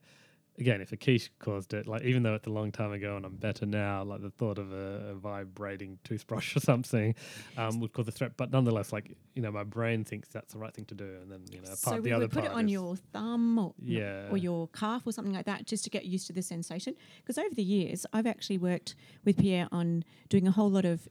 [0.61, 3.25] again, if a quiche caused it, like even though it's a long time ago and
[3.27, 7.15] I'm better now, like the thought of a, a vibrating toothbrush or something
[7.57, 8.33] um, would cause a threat.
[8.37, 11.31] But nonetheless, like you know, my brain thinks that's the right thing to do, and
[11.31, 13.75] then you know, part so the other put it part on is- your thumb or,
[13.83, 14.29] Yeah.
[14.31, 16.95] or your calf or something like that just to get used to the sensation.
[17.19, 18.95] Because over the years, I've actually worked
[19.25, 21.09] with Pierre on doing a whole lot of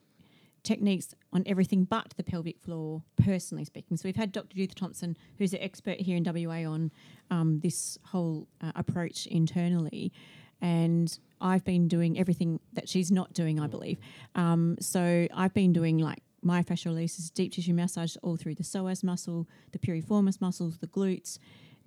[0.63, 3.97] techniques on everything but the pelvic floor, personally speaking.
[3.97, 4.55] So we've had Dr.
[4.55, 6.91] Judith Thompson, who's an expert here in WA on
[7.31, 10.11] um, this whole uh, approach internally.
[10.61, 13.97] And I've been doing everything that she's not doing, I believe.
[14.35, 19.03] Um, so I've been doing like myofascial releases, deep tissue massage all through the psoas
[19.03, 21.37] muscle, the piriformis muscles, the glutes,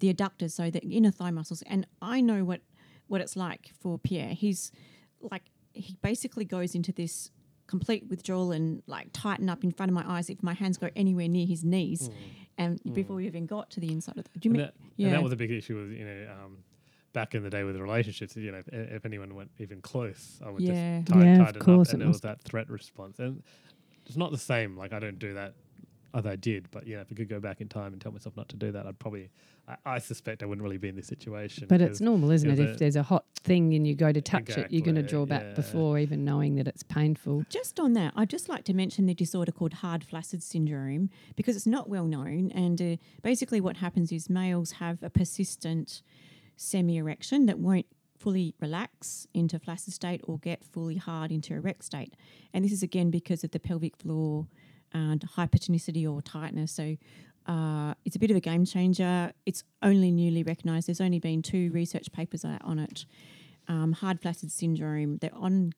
[0.01, 1.63] the adductors, so the inner thigh muscles.
[1.67, 2.61] And I know what
[3.09, 4.31] what it's like for Pierre.
[4.31, 4.73] He's
[5.21, 7.31] like he basically goes into this
[7.73, 10.89] complete withdrawal and like tighten up in front of my eyes if my hands go
[10.95, 12.11] anywhere near his knees,
[12.59, 14.39] and before we even got to the inside of the.
[14.39, 14.67] Do you and mean?
[14.67, 15.07] that, yeah.
[15.07, 16.59] and that was a big issue with you know um,
[17.15, 18.37] back in the day with relationships.
[18.37, 21.01] You know, if, if anyone went even close, I would Yeah.
[21.01, 23.19] just tie, Yeah, of tighten course up, and it was that threat response.
[23.19, 23.43] And
[24.07, 24.77] it's not the same.
[24.77, 25.55] Like I don't do that.
[26.15, 28.37] As I did, but yeah, if I could go back in time and tell myself
[28.37, 29.31] not to do that, I'd probably.
[29.67, 31.67] I, I suspect I wouldn't really be in this situation.
[31.69, 32.57] But it's normal, isn't it?
[32.57, 35.03] there's If there's a hot thing and you go to touch it, you're going to
[35.03, 35.55] draw back yeah.
[35.55, 37.45] before even knowing that it's painful.
[37.49, 41.57] Just on that, I'd just like to mention the disorder called hard flaccid syndrome because
[41.57, 42.51] it's not well known.
[42.55, 46.03] And uh, basically, what happens is males have a persistent
[46.57, 47.87] semi erection that won't
[48.23, 52.15] fully relax into flaccid state or get fully hard into erect state.
[52.55, 54.47] And this is again because of the pelvic floor
[54.93, 56.73] and hypertonicity or tightness.
[56.73, 56.97] So
[57.47, 59.33] uh, it's a bit of a game changer.
[59.47, 60.89] It's only newly recognised.
[60.89, 63.07] There's only been two research papers on it.
[63.69, 65.19] Um, hard flaccid syndrome.
[65.19, 65.73] They're on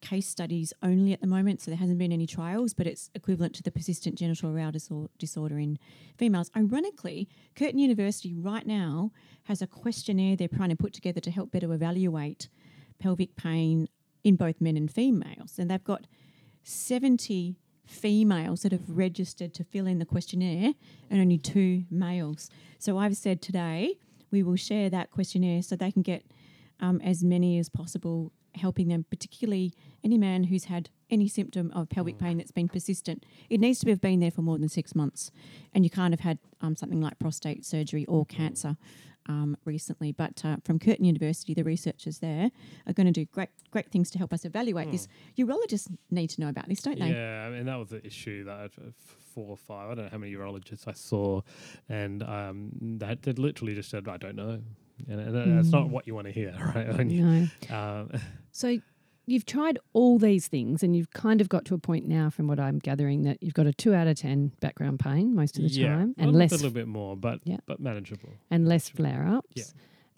[0.00, 3.54] case studies only at the moment, so there hasn't been any trials, but it's equivalent
[3.54, 5.78] to the persistent genital arousal disorder in
[6.18, 6.50] females.
[6.56, 9.10] Ironically, Curtin University right now
[9.44, 12.48] has a questionnaire they're trying to put together to help better evaluate
[12.98, 13.88] pelvic pain
[14.22, 16.06] in both men and females, and they've got
[16.62, 20.72] 70 females that have registered to fill in the questionnaire
[21.10, 22.50] and only two males.
[22.78, 23.94] So I've said today
[24.30, 26.24] we will share that questionnaire so they can get
[26.80, 31.88] um, as many as possible, helping them, particularly any man who's had any symptom of
[31.88, 33.24] pelvic pain that's been persistent.
[33.48, 35.30] It needs to have been there for more than six months,
[35.72, 38.76] and you can't have had um, something like prostate surgery or cancer.
[39.26, 42.50] Um, recently, but uh, from Curtin University, the researchers there
[42.86, 45.08] are going to do great, great things to help us evaluate this.
[45.38, 47.08] Urologists need to know about this, don't they?
[47.10, 48.90] Yeah, I mean that was the issue that uh,
[49.34, 49.90] four or five.
[49.90, 51.40] I don't know how many urologists I saw,
[51.88, 54.60] and um, that they literally just said, "I don't know,"
[55.08, 57.06] and, and that's not what you want to hear, right?
[57.06, 57.46] No.
[57.70, 58.10] um,
[58.52, 58.78] So
[59.26, 62.46] you've tried all these things and you've kind of got to a point now, from
[62.46, 65.62] what I'm gathering, that you've got a two out of 10 background pain most of
[65.64, 67.58] the yeah, time and less a little bit more, but Yeah.
[67.66, 68.30] but manageable.
[68.50, 69.46] and less flare ups.
[69.56, 69.64] Yeah.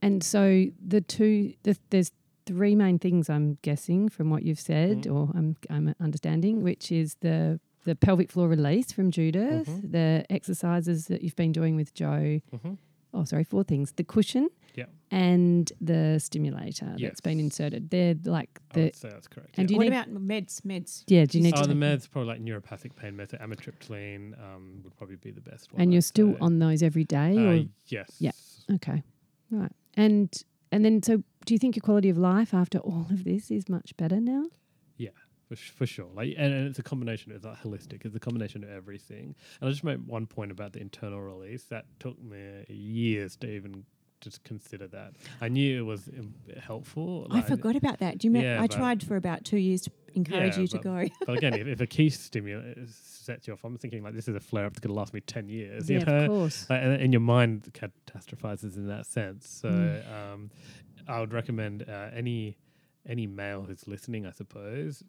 [0.03, 2.13] And so the two, the, there's
[2.47, 5.15] three main things I'm guessing from what you've said Mhm.
[5.15, 9.93] or I'm, I'm understanding, which is the the pelvic floor release from Judith, Mhm.
[9.93, 12.41] the exercises that you've been doing with Joe.
[12.63, 12.75] hmm
[13.15, 14.85] Oh, sorry, four things: the cushion, Yeah.
[15.11, 17.91] and the stimulator that's been inserted.
[17.91, 19.55] They're like I the would say that's correct.
[19.59, 19.67] and yeah.
[19.69, 20.61] do you what need- about meds?
[20.63, 21.03] Meds.
[21.07, 21.25] yeah.
[21.25, 23.33] Do you need oh, to the take- meds probably like neuropathic pain meds.
[23.41, 25.81] Amitriptyline um, would probably be the best one.
[25.83, 26.39] and you're I'd still say.
[26.41, 28.11] on those every day, Uh, or yes.
[28.19, 28.33] Yeah.
[28.73, 29.03] Okay.
[29.51, 29.73] Right.
[29.97, 30.31] And
[30.73, 33.69] and then so do you think your quality of life after all of this is
[33.69, 34.45] much better now?
[34.99, 35.11] Yeah,
[35.49, 36.09] for, sh- for sure.
[36.15, 37.31] Like, and, and it's a combination.
[37.33, 38.05] It's like holistic.
[38.05, 39.35] It's a combination of everything.
[39.61, 43.47] And I just made one point about the internal release that took me years to
[43.49, 43.85] even
[44.27, 45.13] just consider that.
[45.41, 47.29] I knew it was um, helpful.
[47.31, 48.19] I like- forgot about that.
[48.19, 48.55] Do you remember?
[48.57, 51.09] Yeah, I tried for about two years to encourage Yeah, you to but- go.
[51.27, 54.35] But again, if, if a key stimulus sets you off, I'm thinking like this is
[54.35, 55.89] a flare up that's going to last me ten years.
[55.89, 56.17] yeah, you know?
[56.25, 56.67] of course.
[56.69, 59.49] Like, and, and your mind catastrophizes in that sense.
[59.49, 60.13] So Mm.
[60.35, 60.51] um,
[61.07, 62.57] I would recommend uh, any
[63.09, 65.05] any male who's listening, I suppose.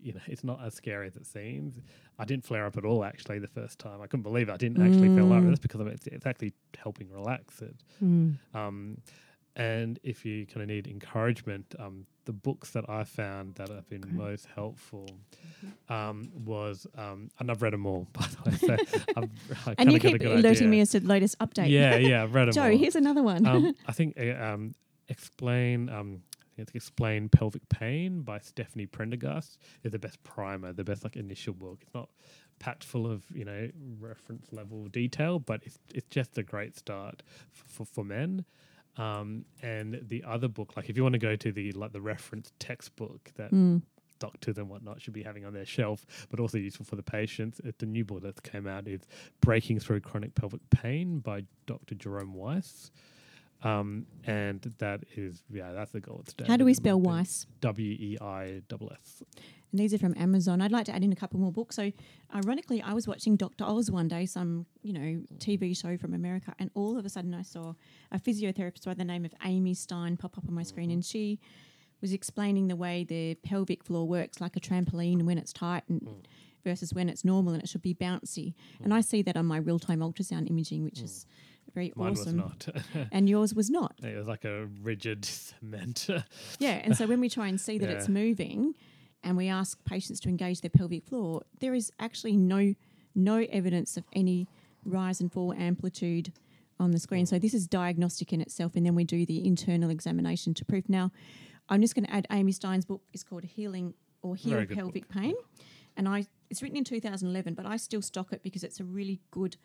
[0.00, 1.74] You know, it's not as scary as it seems.
[2.18, 4.00] I didn't flare up at all actually the first time.
[4.02, 4.52] I couldn't believe it.
[4.52, 5.46] I didn't actually feel like Mm.
[5.48, 5.80] that's because.
[5.86, 7.76] It's, it's actually helping relax it.
[8.02, 8.36] Mm.
[8.54, 8.98] Um,
[9.56, 13.88] and if you kind of need encouragement, um, the books that I found that have
[13.88, 14.12] been Okay.
[14.12, 15.18] most helpful
[15.88, 18.56] um, was, um, and I've read them all, by the way.
[18.56, 18.76] So
[19.16, 19.30] I've,
[19.66, 20.68] I and you kinda got a keep good alerting idea.
[20.68, 21.70] me as to the latest update.
[21.70, 22.76] Yeah, yeah, I've read them Joe, all.
[22.78, 23.46] here's another one.
[23.46, 24.74] um, I think uh, um,
[25.08, 25.88] explain.
[26.58, 31.54] It's Explain Pelvic Pain by Stephanie Prendergast is the best primer, the best like initial
[31.54, 31.78] book.
[31.82, 32.08] It's not
[32.58, 33.68] packed full of you know
[34.00, 38.44] reference level detail, but it's it's just a great start for for men.
[38.96, 42.00] Um, and the other book, like if you want to go to the like the
[42.00, 43.82] reference textbook that Mm.
[44.18, 47.60] doctors and whatnot should be having on their shelf, but also useful for the patients.
[47.62, 49.02] It's the new book that came out is
[49.40, 51.94] Breaking Through Chronic Pelvic Pain by Dr.
[51.94, 52.90] Jerome Weiss.
[53.62, 56.22] Um, and that is, yeah, that's the goal.
[56.26, 56.50] standard.
[56.50, 57.00] How do we spell.
[57.00, 57.46] Weiss?
[57.60, 59.22] W E I S.
[59.70, 60.60] And these are from Amazon.
[60.60, 61.76] I'd like to add in a couple more books.
[61.76, 61.92] So,
[62.34, 63.64] ironically, I was watching Dr.
[63.64, 67.34] Oz one day, some you know TV show from America, and all of a sudden
[67.34, 67.74] I saw
[68.12, 71.40] a physiotherapist by the name of Amy Stein pop up on my screen, and she
[72.00, 76.00] was explaining the way the pelvic floor works, like a trampoline when it's tight and
[76.02, 76.14] hmm.
[76.64, 78.54] versus when it's normal and it should be bouncy.
[78.78, 78.98] And hmm.
[78.98, 81.06] I see that on my real time ultrasound imaging, which hmm.
[81.06, 81.26] is
[81.78, 82.42] very Mine awesome.
[82.42, 83.08] was not.
[83.12, 83.94] And yours was not.
[84.02, 86.08] it was like a rigid cement.
[86.58, 88.74] Yeah, and so when we try and see that it's moving,
[89.22, 92.74] and we ask patients to engage their pelvic floor, there is actually no
[93.14, 94.46] no evidence of any
[94.84, 96.32] rise and fall amplitude
[96.78, 97.26] on the screen.
[97.26, 100.88] So this is diagnostic in itself, and then we do the internal examination to prove.
[100.88, 101.10] Now,
[101.68, 105.22] I'm just going to add Amy Stein's book is called Healing or Heal Pelvic book.
[105.22, 105.34] Pain,
[105.96, 109.20] and I it's written in 2011, but I still stock it because it's a really
[109.30, 109.56] good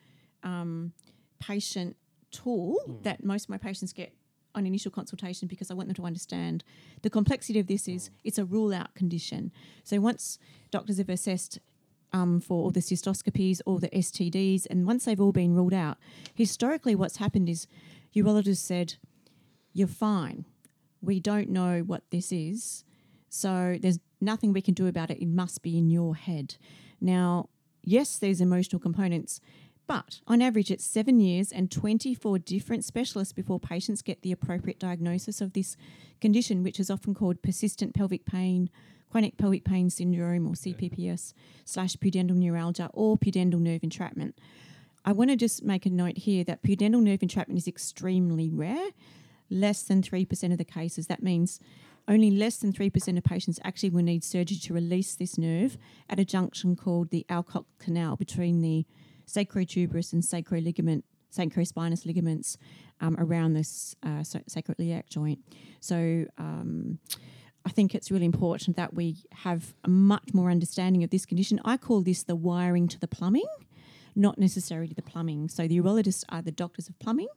[0.42, 0.92] um,
[1.40, 1.96] patient
[2.42, 3.02] tool Hmm.
[3.02, 4.10] that most of my patients get
[4.56, 6.62] on initial consultation because I want them to understand
[7.02, 9.50] the complexity of this is it's a rule out condition.
[9.82, 10.38] So once
[10.70, 11.58] doctors have assessed
[12.12, 15.96] um, for all the cystoscopies, all the STDs, and once they've all been ruled out,
[16.34, 17.66] historically what's happened is
[18.14, 18.94] urologists said,
[19.72, 20.44] You're fine.
[21.02, 22.84] We don't know what this is.
[23.28, 25.18] So there's nothing we can do about it.
[25.20, 26.54] It must be in your head.
[27.00, 27.48] Now,
[27.82, 29.40] yes, there's emotional components,
[29.86, 34.78] but on average, it's seven years and 24 different specialists before patients get the appropriate
[34.78, 35.76] diagnosis of this
[36.20, 38.70] condition, which is often called persistent pelvic pain,
[39.10, 44.38] chronic pelvic pain syndrome, or CPPS, slash pudendal neuralgia, or pudendal nerve entrapment.
[45.04, 48.90] I want to just make a note here that pudendal nerve entrapment is extremely rare,
[49.50, 51.08] less than 3% of the cases.
[51.08, 51.60] That means
[52.08, 55.76] only less than 3% of patients actually will need surgery to release this nerve
[56.08, 58.86] at a junction called the Alcock Canal between the
[59.26, 61.02] sacrotuberous and sacroligament,
[61.34, 62.56] sacrospinous ligaments
[63.00, 65.40] um, around this uh, sa- sacroiliac joint.
[65.80, 66.98] So um,
[67.66, 71.60] I think it's really important that we have a much more understanding of this condition.
[71.64, 73.46] I call this the wiring to the plumbing
[74.16, 75.48] not necessarily the plumbing.
[75.48, 77.28] So the urologists are the doctors of plumbing,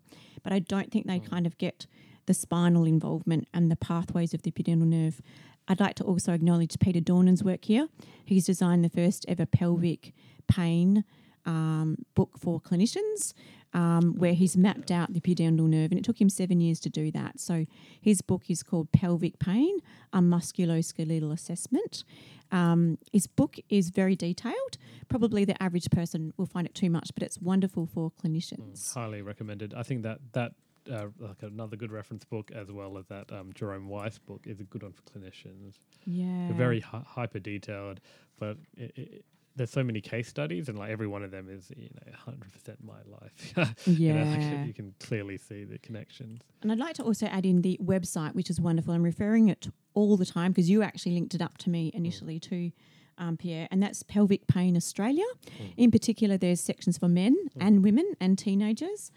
[0.44, 1.88] but I don't think they kind of get
[2.26, 5.22] the spinal involvement and the pathways of the pudendal nerve.
[5.68, 7.88] I'd like to also acknowledge Peter Dornan's work here.
[8.26, 10.14] He's designed the first ever pelvic
[10.48, 11.04] pain
[11.48, 13.34] um, book for clinicians,
[13.74, 16.90] um, where he's mapped out the pudendal nerve, and it took him seven years to
[16.90, 17.40] do that.
[17.40, 17.66] So
[18.00, 19.80] his book is called Pelvic Pain:
[20.14, 22.04] A Musculoskeletal Assessment.
[22.52, 24.78] Um, his book is very detailed.
[25.10, 28.94] Probably the average person will find it too much, but it's wonderful for clinicians.
[28.94, 29.74] Highly recommended.
[29.74, 30.54] I think that that
[30.92, 34.60] uh, like another good reference book as well as that um, Jerome Weiss book is
[34.60, 35.80] a good one for clinicians.
[36.06, 38.00] Yeah, They're very hy- hyper detailed,
[38.40, 39.26] but it, it,
[39.58, 42.52] there's so many case studies, and like every one of them is you know 100
[42.52, 43.76] percent my life.
[43.88, 44.66] You know, like, Yeah.
[44.66, 46.42] you can clearly see the connections.
[46.62, 48.94] And I'd like to also add in the website, which is wonderful.
[48.94, 51.96] I'm referring it all the time because you actually linked it up to me mm.
[51.96, 52.72] initially too,
[53.18, 55.26] um, Pierre, and that's Pelvic Pain Australia.
[55.60, 55.74] Mm.
[55.78, 57.66] In particular, there's sections for men mm.
[57.66, 59.12] and women and teenagers.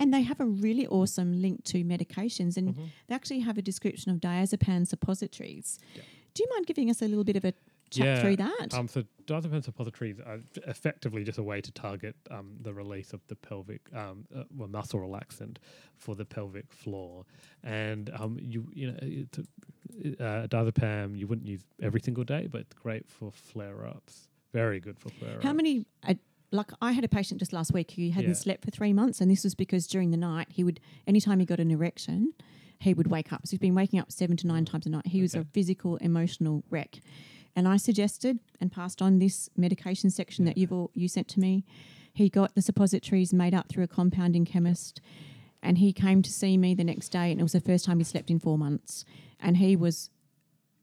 [0.00, 2.84] And they have a really awesome link to medications, and mm-hmm.
[3.08, 5.80] they actually have a description of diazepam suppositories.
[5.92, 6.02] Yeah.
[6.34, 7.52] Do you mind giving us a little bit of a
[7.90, 8.74] chat through that?
[8.74, 13.20] Um, so diazepam suppositories are effectively just a way to target um, the release of
[13.28, 15.56] the pelvic um, uh, well, muscle relaxant
[15.96, 17.24] for the pelvic floor,
[17.62, 22.48] and um, you you know it's a, uh, diazepam you wouldn't use every single day,
[22.50, 24.28] but it's great for flare ups.
[24.52, 25.44] Very good for flare ups.
[25.44, 25.86] How many?
[26.06, 26.14] Uh,
[26.50, 28.34] like I had a patient just last week who hadn't Yeah.
[28.36, 31.46] slept for three months, and this was because during the night he would, anytime he
[31.46, 32.32] got an erection,
[32.78, 33.46] he would wake up.
[33.46, 35.06] So he's been waking up seven to nine times a night.
[35.08, 37.00] He was a physical, emotional wreck,
[37.56, 41.40] and I suggested and passed on this medication section that you've all you sent to
[41.40, 41.64] me.
[42.12, 45.00] He got the suppositories made up through a compounding chemist,
[45.62, 47.98] and he came to see me the next day, and it was the first time
[47.98, 49.04] he slept in four months,
[49.40, 50.10] and he was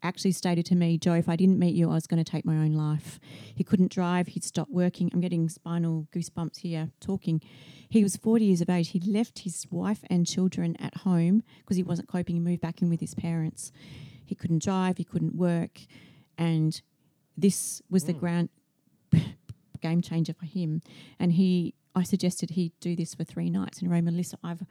[0.05, 2.45] actually stated to me, Joe, if I didn't meet you, I was going to take
[2.45, 3.19] my own life.
[3.53, 4.27] He couldn't drive.
[4.27, 5.09] He'd stopped working.
[5.13, 7.41] I'm getting spinal goosebumps here talking.
[7.89, 8.89] He was 40 years of age.
[8.89, 12.81] He left his wife and children at home because he wasn't coping He moved back
[12.81, 13.71] in with his parents.
[14.23, 14.97] He couldn't drive.
[14.97, 15.81] He couldn't work.
[16.37, 16.81] And
[17.37, 18.49] this was the ground
[19.81, 20.81] game changer for him.
[21.19, 24.01] And he, I suggested he do this for three nights And row.
[24.01, 24.63] Melissa, I've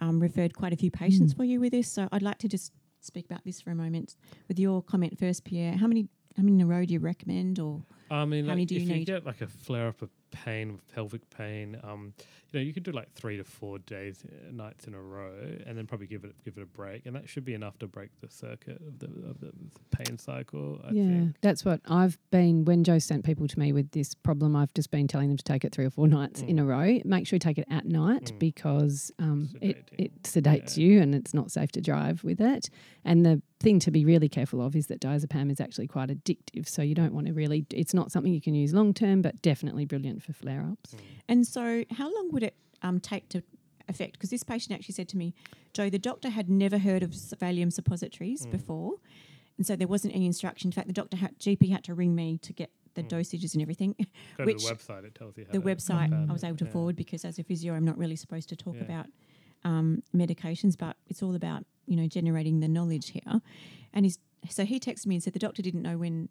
[0.00, 1.90] um, referred quite a few patients for you with this.
[1.90, 4.16] So I'd like to just speak about this for a moment.
[4.48, 7.58] With your comment first, Pierre, how many how many in a row do you recommend?
[7.58, 9.06] Or I mean, How like, many do if you you need?
[9.06, 12.12] get like a flare up of pain, with pelvic pain, um,
[12.52, 15.32] you know, you could do like three to four days, uh, nights in a row,
[15.66, 17.86] and then probably give it give it a break, and that should be enough to
[17.86, 19.52] break the circuit of the of the
[19.90, 20.80] pain cycle.
[20.84, 21.36] I yeah, think.
[21.40, 22.64] that's what I've been.
[22.64, 25.44] When Joe sent people to me with this problem, I've just been telling them to
[25.44, 26.98] take it three or four nights in a row.
[27.04, 28.38] Make sure you take it at night Mm.
[28.38, 30.84] because um, it, it sedates Yeah.
[30.86, 32.70] you and it's not safe to drive with it.
[33.04, 36.68] And the thing to be really careful of is that diazepam is actually quite addictive.
[36.68, 39.40] So you don't want to really, it's not something you can use long term, but
[39.42, 40.94] definitely brilliant for flare ups.
[41.28, 43.42] and so how long would it um, take to
[43.88, 44.12] affect?
[44.12, 45.34] Because this patient actually said to me,
[45.72, 48.50] Joe, the doctor had never heard of Valium suppositories Mm.
[48.50, 48.94] before,
[49.56, 50.68] and so there wasn't any instruction.
[50.68, 53.08] In fact, the doctor had, GP had to ring me to get the Mm.
[53.08, 53.94] dosages and everything.
[54.36, 56.64] Go which- to the website; it tells you how the website I was able to
[56.64, 56.70] yeah.
[56.70, 58.82] forward because as a physio, I'm not really supposed to talk Yeah.
[58.82, 59.06] about
[59.64, 63.40] um, medications, but it's all about you know generating the knowledge here.
[63.92, 66.28] And he's so he texted me and said the doctor didn't know when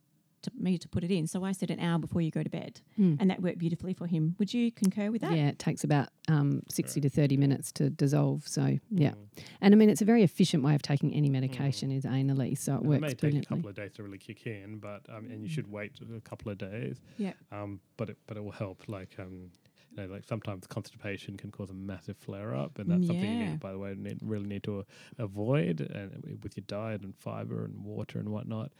[0.47, 2.49] to me to put it in, so I said an hour before you go to
[2.49, 3.17] bed, Mm.
[3.19, 4.35] and that worked beautifully for him.
[4.39, 5.35] Would you concur with that?
[5.35, 8.47] Yeah, it takes about um, 60 to 30 minutes to dissolve.
[8.47, 9.11] So, yeah.
[9.11, 9.15] Mm.
[9.61, 12.57] And I mean, it's a very efficient way of taking any medication is anally.
[12.57, 15.05] So it And it may take a couple of days to really kick in, but
[15.09, 16.99] um, and you should wait a couple of days.
[17.17, 17.33] Yeah.
[17.51, 18.83] Um, but it but it will help.
[18.87, 19.51] Like um,
[19.91, 23.37] you know, like sometimes constipation can cause a massive flare up, and that's something you
[23.37, 23.49] Yeah.
[23.51, 24.83] need, by the way, need, really need to uh,
[25.23, 28.71] avoid, and w- with your diet and fiber and water and whatnot.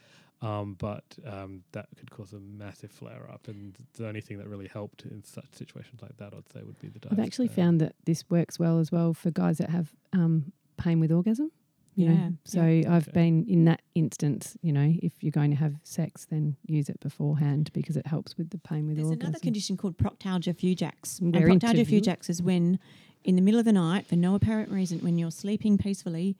[0.41, 4.47] Um, but um, that could cause a massive flare up, and the only thing that
[4.47, 7.13] really helped in such situations like that, I'd say, would be the diet.
[7.13, 10.99] I've actually found that this works well as well for guys that have um, pain
[10.99, 11.51] with orgasm.
[11.95, 12.95] You know, Yeah, so yeah.
[12.95, 13.13] I've Okay.
[13.21, 14.55] been in that instance.
[14.61, 18.37] You know, if you're going to have sex, then use it beforehand because it helps
[18.37, 19.29] with the pain with There's orgasm.
[19.29, 21.19] another condition called proctalgia fugax.
[21.19, 22.77] And We're proctalgia interview- fugax is when,
[23.23, 26.37] in the middle of the night, for no apparent reason, when you're sleeping peacefully,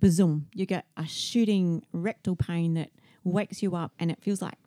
[0.00, 2.90] bazoom, you get a shooting rectal pain that
[3.26, 3.32] Mm.
[3.32, 4.58] wakes you up and it feels like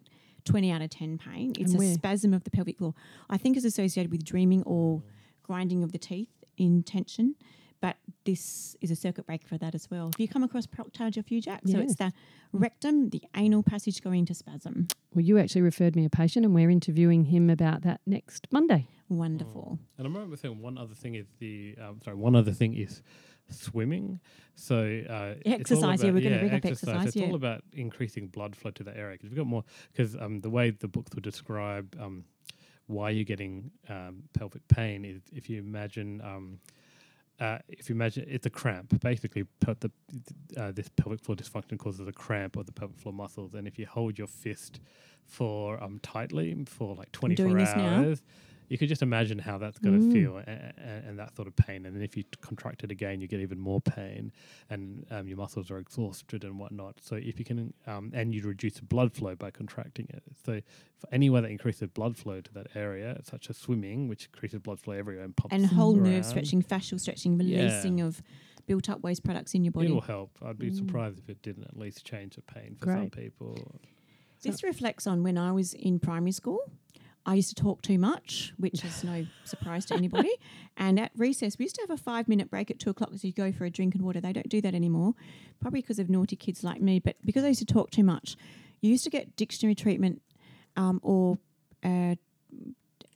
[0.46, 1.54] 20 out of 10 pain.
[1.58, 2.94] It's a spasm of the pelvic floor.
[3.30, 5.04] I think it's associated with dreaming or mm.
[5.44, 7.36] grinding of the teeth in tension.
[7.84, 10.08] But this is a circuit breaker for that as well.
[10.14, 11.70] If you come across proctalgia fugax?
[11.70, 12.14] So it's the
[12.54, 14.88] rectum, the anal passage going into spasm.
[15.14, 18.88] well, you actually referred me a patient, and we're interviewing him about that next Monday.
[19.10, 19.80] Wonderful.
[19.82, 19.98] Mm.
[19.98, 23.02] And I remember saying one other thing is the um, sorry, one other thing is
[23.50, 24.20] swimming.
[24.56, 27.28] So uh, Exercise, yeah, we're gonna bring up exercise, It's yeah.
[27.28, 30.50] all about increasing blood flow to that area because we've got more because um, the
[30.50, 32.24] way the books would describe um,
[32.88, 36.22] why you're getting um, pelvic pain is if you imagine.
[36.22, 36.60] Um,
[37.40, 39.92] uh, if you imagine it's a cramp, basically, the,
[40.56, 43.80] uh, this pelvic floor dysfunction causes a cramp of the pelvic floor muscles, and if
[43.80, 44.80] you hold your fist
[45.26, 47.96] for um tightly for like twenty doing four this now.
[47.96, 48.22] hours,
[48.74, 50.12] you could just imagine how that's going to Mm.
[50.12, 50.74] feel and,
[51.08, 51.86] and that sort of pain.
[51.86, 54.32] And then if you contract it again, you get even more pain,
[54.72, 56.96] and um, your muscles are exhausted and whatnot.
[57.00, 60.24] So if you can, um, and you reduce the blood flow by contracting it.
[60.44, 60.62] So
[60.98, 64.60] for any way that increases blood flow to that area, such as swimming, which increases
[64.60, 67.58] blood flow everywhere and pumps and whole around, nerve stretching, fascial stretching, Yeah.
[67.60, 68.24] releasing of
[68.66, 69.86] built up waste products in your body.
[69.86, 70.32] It'll help.
[70.42, 70.78] I'd be Mm.
[70.78, 73.80] surprised if it didn't at least change the pain for some people.
[74.42, 76.60] This reflects on when I was in primary school.
[77.26, 80.32] I used to talk too much, which is no surprise to anybody.
[80.76, 83.28] And at recess, we used to have a five minute break at two o'clock so
[83.28, 84.20] you go for a drink and water.
[84.20, 85.14] They don't do that anymore,
[85.62, 86.98] probably because of naughty kids like me.
[86.98, 88.36] But because I used to talk too much,
[88.82, 90.24] you used to get dictionary treatment
[90.76, 91.38] um, or
[91.84, 92.16] uh,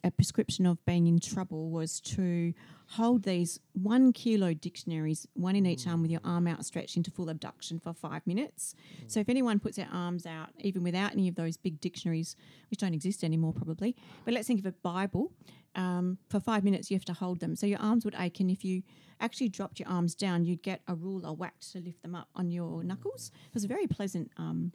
[0.04, 2.54] a prescription of being in trouble was to
[2.92, 7.30] hold these one kilo dictionaries, one in each arm, with your arm outstretched into full
[7.30, 8.76] abduction for five minutes.
[9.08, 12.36] So if anyone puts their arms out, even without any of those big dictionaries,
[12.70, 15.32] which don't exist anymore probably, but let's think of a Bible,
[15.76, 17.56] um, for five minutes you have to hold them.
[17.56, 18.84] So your arms would ache, and if you
[19.20, 22.50] actually dropped your arms down, you'd get a ruler whacked to lift them up on
[22.50, 23.32] your knuckles.
[23.48, 24.72] It was a very pleasant, um,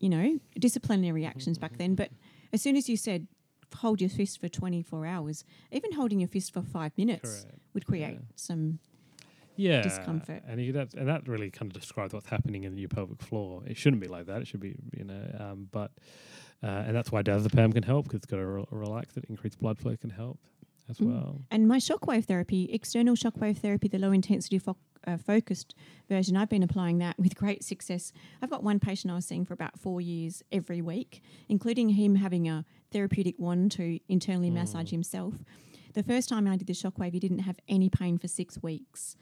[0.00, 1.94] you know, disciplinary actions back then.
[1.94, 2.10] But
[2.52, 3.26] as soon as you said,
[3.74, 7.58] hold your fist for 24 hours, even holding your fist for five minutes Correct.
[7.74, 8.18] would create Yeah.
[8.36, 8.78] some.
[9.56, 10.42] Yeah, Discomfort.
[10.48, 13.62] and you, that and that really kind of describes what's happening in your pelvic floor.
[13.66, 14.40] It shouldn't be like that.
[14.42, 15.92] It should be, you know, um, but
[16.60, 19.54] uh, and that's why diazepam can help because it's got to re- relax it, increase
[19.54, 20.40] blood flow can help
[20.88, 21.06] as Mm.
[21.12, 21.40] well.
[21.52, 25.74] And my shockwave therapy, external shockwave therapy, the low intensity fo- uh, focused
[26.08, 28.12] version, I've been applying that with great success.
[28.42, 32.16] I've got one patient I was seeing for about four years every week, including him
[32.16, 35.34] having a therapeutic wand to internally massage himself.
[35.94, 39.16] The first time I did the shockwave, he didn't have any pain for six weeks,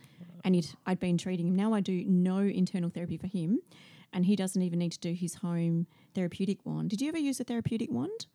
[0.45, 1.57] and I'd been treating him.
[1.57, 3.61] Now I do no internal therapy for him,
[4.13, 6.91] and he doesn't even need to do his home therapeutic wand.
[6.91, 8.27] Did you ever use a therapeutic wand?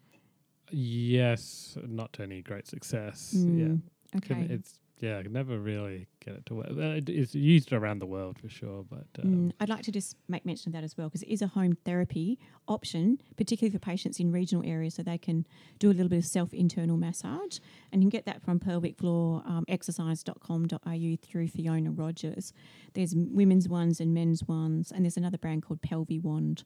[0.71, 3.33] Yes, not to any great success.
[3.37, 4.53] Mm, Yeah, Couldn't- Okay.
[4.53, 6.67] it's yeah, I could never really get it to work.
[6.71, 10.45] It's used around the world for sure, but um, Mm, I'd like to just make
[10.45, 14.19] mention of that as well because it is a home therapy option, particularly for patients
[14.19, 15.45] in regional areas, so they can
[15.77, 17.59] do a little bit of self internal massage.
[17.91, 22.53] And you can get that from pelvic um, exercise.com.au through Fiona Rogers.
[22.93, 26.63] There's women's ones and men's ones, and there's another brand called Pelvi Wand,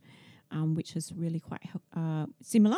[0.51, 1.61] um, which is really quite
[1.95, 2.77] uh, similar.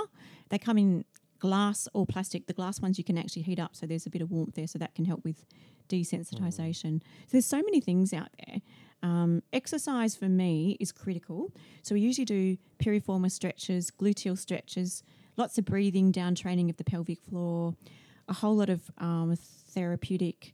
[0.49, 1.05] They come in
[1.43, 2.47] glass or plastic.
[2.47, 4.65] The glass ones you can actually heat up, so there's a bit of warmth there,
[4.65, 5.43] so that can help with
[5.89, 7.01] desensitization.
[7.01, 8.61] So there's so many things out there.
[9.01, 11.51] Um, exercise for me is critical.
[11.81, 15.03] So we usually do piriformis stretches, gluteal stretches,
[15.35, 17.75] lots of breathing, down training of the pelvic floor,
[18.29, 20.53] a whole lot of um, therapeutic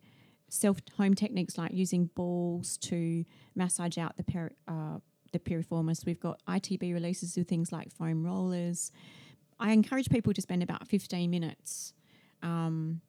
[0.49, 3.25] self home techniques like using balls to
[3.55, 4.97] massage out the peri- uh,
[5.33, 6.03] the piriformis.
[6.03, 8.91] We've got ITB releases with things like foam rollers.
[9.59, 11.93] I encourage people to spend about 15 minutes
[12.41, 13.01] um,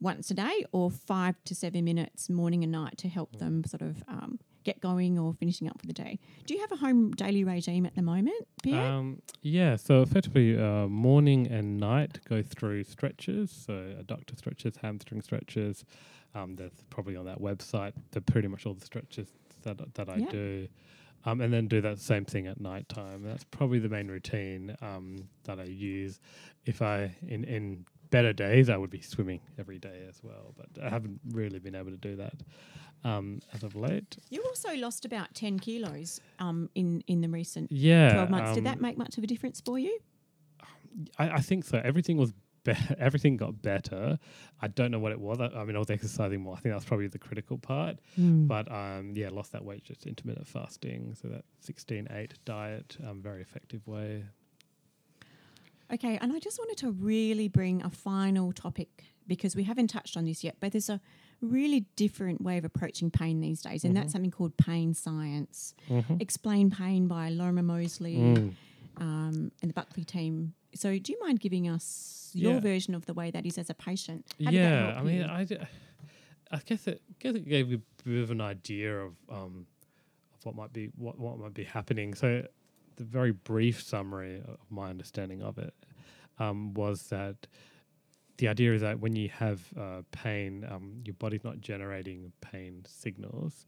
[0.00, 3.82] once a day or five to seven minutes morning and night to help them sort
[3.82, 6.18] of um, get going or finishing up for the day.
[6.46, 8.80] Do you have a home daily regime at the moment, Pierre?
[8.84, 15.22] Um, yeah, so effectively, uh, morning and night go through stretches, so adductor stretches, hamstring
[15.22, 15.84] stretches.
[16.34, 17.92] Um, that's probably on that website.
[18.10, 19.28] They're pretty much all the stretches
[19.62, 20.30] that that I Yeah.
[20.30, 20.68] do,
[21.24, 23.22] um, and then do that same thing at night time.
[23.24, 26.20] That's probably the main routine um, that I use.
[26.64, 30.84] If I in in better days, I would be swimming every day as well, but
[30.84, 32.34] I haven't really been able to do that
[33.04, 34.16] um, as of late.
[34.30, 38.50] you also lost about 10 kilos um, in, in the recent Yeah, 12 months.
[38.50, 39.98] Did um, that make much of a difference for you?
[41.18, 41.80] I, I think so.
[41.82, 42.32] Everything was
[42.64, 44.18] be- everything got better.
[44.60, 45.40] I don't know what it was.
[45.40, 46.54] I, I mean, I was exercising more.
[46.56, 47.98] I think that's probably the critical part.
[48.18, 48.46] Mm.
[48.48, 51.14] But um, yeah, lost that weight just intermittent fasting.
[51.20, 54.24] So that 16-8 diet, um, very effective way.
[55.92, 60.16] Okay, and I just wanted to really bring a final topic because we haven't touched
[60.16, 61.00] on this yet, but there's a
[61.42, 65.74] really different way of approaching pain these days, and that's something called pain science.
[66.18, 68.54] Explain Pain by Lorimer Moseley Mm.
[68.98, 70.54] um, and the Buckley team.
[70.74, 72.60] So, do you mind giving us your Yeah.
[72.60, 74.24] version of the way that is as a patient?
[74.44, 75.24] How yeah, I mean, you?
[75.24, 75.46] I,
[76.50, 79.66] I guess it guess it gave you a bit of an idea of um,
[80.34, 82.14] of what might be what what might be happening.
[82.14, 82.46] So,
[82.96, 85.74] the very brief summary of my understanding of it
[86.38, 87.46] um, was that
[88.38, 92.82] the idea is that when you have uh, pain, um, your body's not generating pain
[92.88, 93.66] signals,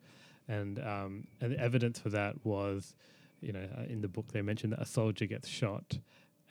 [0.48, 2.94] and um, and the evidence for that was,
[3.40, 5.98] you know, uh, in the book they mentioned that a soldier gets shot,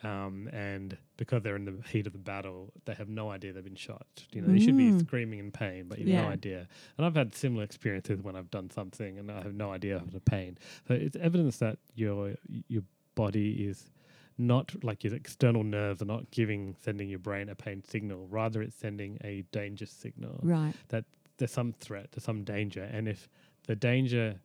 [0.04, 3.64] um, and because they're in the heat of the battle, they have no idea they've
[3.64, 4.06] been shot.
[4.32, 4.98] You know, they should be Mm.
[5.00, 6.22] screaming in pain, but you have Yeah.
[6.22, 6.68] no idea.
[6.96, 10.10] And I've had similar experiences when I've done something and I have no idea of
[10.12, 10.58] the pain.
[10.88, 12.34] So it's evidence that your
[12.68, 12.82] your
[13.14, 13.90] body is
[14.36, 18.26] not like your external nerves are not giving sending your brain a pain signal.
[18.28, 20.74] Rather, it's sending a danger signal right.
[20.88, 21.04] That
[21.36, 23.28] there's some threat, there's some danger, and if
[23.66, 24.40] the danger,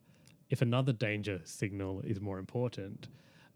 [0.48, 3.08] if another danger signal is more important,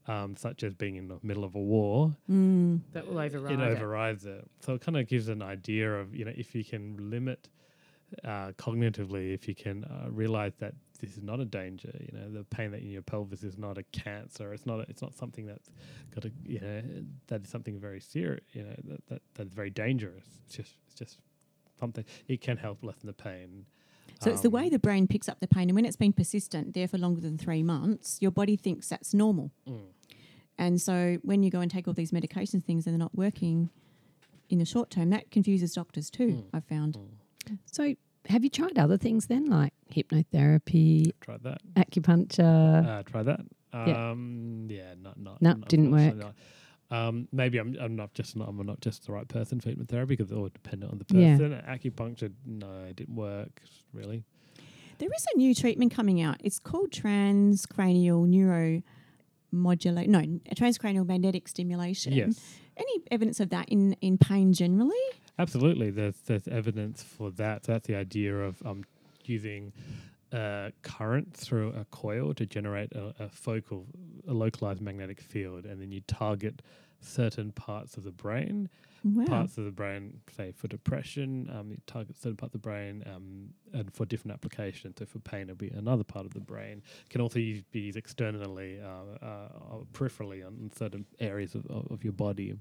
[0.06, 2.80] um, such as being in the middle of a war, Mm.
[2.92, 3.72] That will override it it.
[3.76, 4.48] overrides it.
[4.60, 7.48] So it kind of gives an idea of you know if you can limit
[8.24, 12.30] uh, cognitively, if you can uh, realize that this is not a danger, you know,
[12.30, 14.52] the pain that in your pelvis is not a cancer.
[14.54, 14.80] It's not.
[14.80, 15.68] A, it's not something that's
[16.14, 16.82] got a you know
[17.26, 18.44] that is something very serious.
[18.52, 20.26] You know that, that that's very dangerous.
[20.46, 21.18] It's just it's just
[21.80, 22.04] something.
[22.28, 23.66] It can help lessen the pain.
[24.24, 26.12] So it's the way Um, the brain picks up the pain, and when it's been
[26.12, 29.50] persistent there for longer than three months, your body thinks that's normal.
[29.68, 29.80] Mm.
[30.58, 33.70] And so when you go and take all these medication things and they're not working
[34.48, 36.28] in the short term, that confuses doctors too.
[36.28, 36.44] Mm.
[36.54, 36.96] I've found.
[37.66, 37.94] So,
[38.28, 41.60] have you tried other things then, like hypnotherapy, Tried that.
[41.74, 42.86] acupuncture?
[42.86, 43.40] Uh, try that.
[43.74, 44.10] yeah.
[44.10, 45.42] Um, yeah, not not.
[45.42, 46.16] No, not- didn't work.
[46.16, 46.34] not.
[46.90, 50.08] Um, maybe I'm I'm not just not I'm not just the right person for hypnotherapy
[50.08, 51.36] because it's all dependent on the Yeah.
[51.36, 51.62] person.
[51.66, 53.62] Acupuncture, no, it didn't work
[53.92, 54.22] really.
[54.98, 56.36] There is a new treatment coming out.
[56.44, 58.82] It's called transcranial
[59.52, 60.08] neuromodulate.
[60.08, 60.20] No,
[60.54, 62.12] transcranial magnetic stimulation.
[62.12, 64.94] Yes, Any evidence of that in, in pain generally?
[65.38, 65.90] absolutely.
[65.90, 67.64] There's there's evidence for that.
[67.66, 68.84] So that's the idea of um
[69.24, 69.72] using
[70.82, 73.86] current through a coil to generate a, a focal,
[74.28, 76.62] a localized magnetic field, and then you target
[77.00, 78.68] certain parts of the brain
[79.04, 79.26] Wow.
[79.26, 83.04] parts of the brain, say for depression, um, you target certain parts of the brain,
[83.06, 84.94] um, and for different applications.
[84.98, 86.82] So for pain, it'll be another part of the brain.
[87.10, 89.48] Can also be used externally, uh, uh,
[89.92, 92.54] peripherally on certain areas of, of, your body,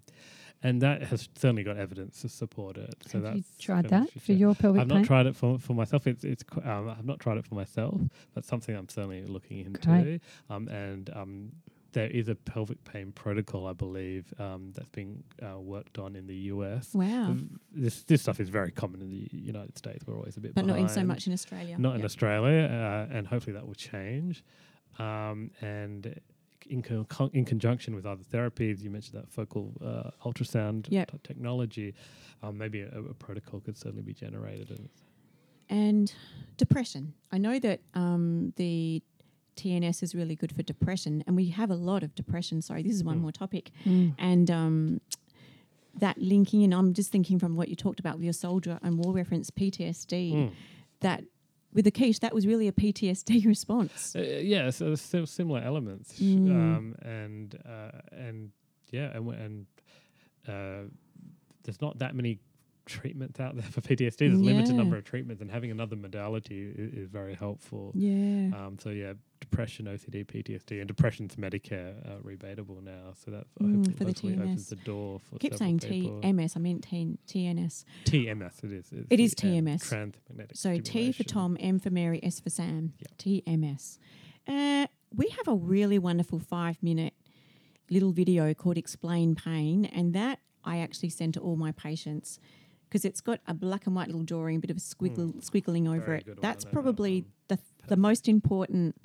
[0.61, 2.93] and that has certainly got evidence to support it.
[3.07, 4.97] So have that's you tried that for your pelvic I've pain?
[4.97, 6.07] not tried it for for myself.
[6.07, 8.01] It's it's qu- um, I've not tried it for myself,
[8.33, 10.19] but something I'm certainly looking into.
[10.49, 11.51] Um, and um,
[11.93, 16.27] there is a pelvic pain protocol, I believe, um, that's being uh, worked on in
[16.27, 16.93] the US.
[16.93, 17.35] Wow.
[17.71, 20.05] This this stuff is very common in the United States.
[20.05, 21.75] We're always a bit, But not in so much in Australia.
[21.79, 22.63] Not in Australia,
[23.09, 24.43] uh, and hopefully that will change.
[24.99, 26.19] Um, and
[26.69, 31.11] in, con- in conjunction with other therapies, you mentioned that focal uh, ultrasound Yep.
[31.11, 31.93] t- technology,
[32.43, 34.69] um, maybe a, a protocol could certainly be generated.
[34.69, 34.89] And
[35.69, 36.13] And
[36.57, 37.13] depression.
[37.31, 39.01] I know that um, the
[39.55, 42.61] TNS is really good for depression, and we have a lot of depression.
[42.61, 43.21] Sorry, this is one Mm.
[43.21, 43.71] more topic.
[44.17, 45.01] And um,
[45.99, 48.97] that linking, and I'm just thinking from what you talked about with your soldier and
[48.97, 50.51] war reference PTSD, Mm.
[51.01, 51.23] that
[51.73, 54.15] with the quiche, that was really a PTSD response.
[54.15, 56.49] Uh, yeah, so there's similar elements, Mm.
[56.51, 58.51] um, and uh, and
[58.91, 59.65] yeah, and and
[60.47, 60.89] uh,
[61.63, 62.39] there's not that many
[62.85, 64.17] treatments out there for PTSD.
[64.17, 67.91] There's a limited number of treatments, and having another modality is, is very helpful.
[67.95, 68.51] Yeah.
[68.55, 69.13] Um, so yeah,
[69.49, 73.13] depression, OCD, PTSD, and depression's Medicare uh, rebatable now.
[73.23, 76.21] So that Mm, for the hopefully opens the door for I keep saying people.
[76.21, 77.83] TMS, I meant T- TNS.
[78.05, 78.63] TMS.
[78.63, 78.91] It is.
[79.09, 79.87] It is TMS.
[79.87, 80.55] Transmagnetic.
[80.55, 81.23] So T for.
[81.23, 82.93] Tom, M for Mary, S for Sam.
[82.99, 83.17] Yep.
[83.45, 83.97] TMS.
[84.47, 87.13] Uh, we have a really wonderful five minute
[87.89, 92.39] little video called Explain Pain, and that I actually send to all my patients
[92.89, 95.87] because it's got a black and white little drawing, a bit of a squiggle, squiggling
[95.87, 96.05] over.
[96.05, 96.41] Very it.
[96.41, 98.95] That's on that, probably the the most important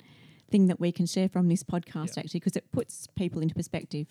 [0.49, 2.17] thing that we can share from this podcast, Yep.
[2.17, 4.07] actually, because it puts people into perspective.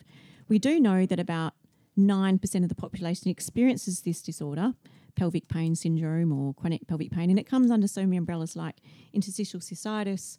[0.49, 1.55] We do know that about
[1.97, 4.75] 9% of the population experiences this disorder,
[5.17, 8.77] pelvic pain syndrome or chronic pelvic pain, and it comes under so many umbrellas like
[9.13, 10.39] interstitial cystitis,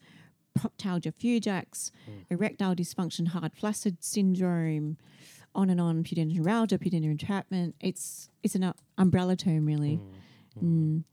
[0.58, 2.12] proctalgia fugax, hmm.
[2.30, 4.97] erectile dysfunction, hard flaccid syndrome,
[5.56, 7.76] on and on, pudendal neuralgia, pudendal entrapment.
[7.80, 9.95] It's it's an umbrella term, really.
[9.95, 10.60] Hmm.
[10.60, 10.66] Hmm.
[10.66, 11.04] Mm.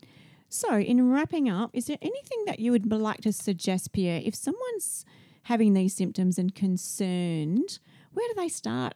[0.57, 4.22] So, in wrapping up, is there anything that you would like to suggest, Pierre?
[4.24, 5.04] If someone's
[5.42, 7.78] having these symptoms and concerned,
[8.14, 8.94] where do they start?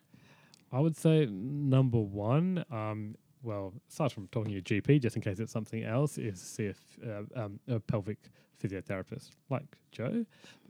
[0.73, 5.23] I would say number one, um, well, aside from talking to your GP, just in
[5.23, 10.25] case it's something else, is see if uh, um, a pelvic physiotherapist like Joe.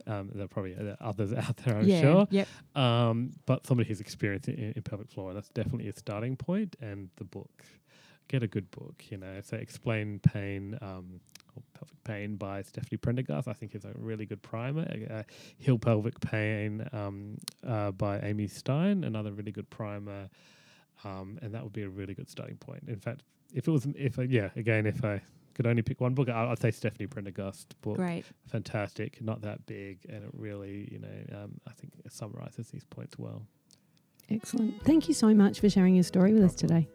[0.07, 2.27] Um, there are probably uh, others out there, I'm sure.
[2.31, 2.47] Yep.
[2.75, 6.37] Um, but somebody who's experienced in, in pelvic floor, and that's definitely a starting.
[6.81, 7.63] And the book,
[8.31, 9.03] get a good book.
[9.09, 10.77] You know, so explain pain.
[10.81, 11.19] Um,
[11.53, 14.87] or pelvic pain by Stephanie Prendergast, I think is a really good primer.
[15.11, 15.23] Uh,
[15.57, 20.29] Heal pelvic pain um, uh, by Amy Stein, another really good primer,
[21.03, 22.83] um, and that would be a really good starting point.
[22.87, 23.23] In fact,
[23.53, 25.21] if it was, if I, yeah, again, if I
[25.53, 28.23] could only pick one book, I- I'd say Stephanie Prendergast book Great.
[28.47, 32.85] fantastic, not that big, and it really, you know, um, I think it summarizes these
[32.85, 33.45] points well.
[34.29, 34.81] Excellent.
[34.85, 36.87] Thank you so much for sharing your story with us today.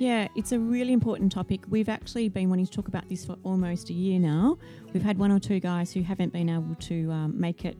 [0.00, 1.60] Yeah, it's a really important topic.
[1.68, 4.56] We've actually been wanting to talk about this for almost a year now.
[4.94, 7.76] We've had one or two guys who haven't been able to um, make it,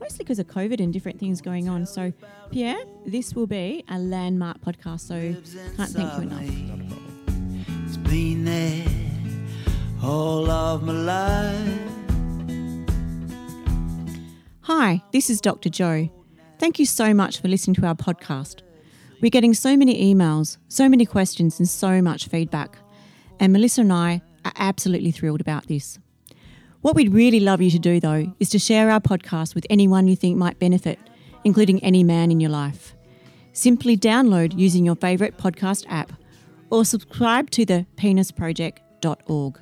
[0.00, 1.84] mostly because of COVID and different things going on.
[1.84, 2.10] So,
[2.50, 5.00] Pierre, this will be a landmark podcast.
[5.00, 5.34] So,
[5.76, 6.40] can't thank you enough.
[6.40, 7.64] Not a problem.
[7.84, 8.86] It's been there
[10.02, 11.80] all of my life.
[14.62, 15.68] Hi, this is Dr.
[15.68, 16.08] Joe.
[16.58, 18.62] Thank you so much for listening to our podcast.
[19.20, 22.78] We're getting so many emails, so many questions, and so much feedback.
[23.40, 25.98] And Melissa and I are absolutely thrilled about this.
[26.82, 30.06] What we'd really love you to do, though, is to share our podcast with anyone
[30.06, 31.00] you think might benefit,
[31.42, 32.94] including any man in your life.
[33.52, 36.12] Simply download using your favourite podcast app
[36.70, 39.58] or subscribe to the penisproject.org.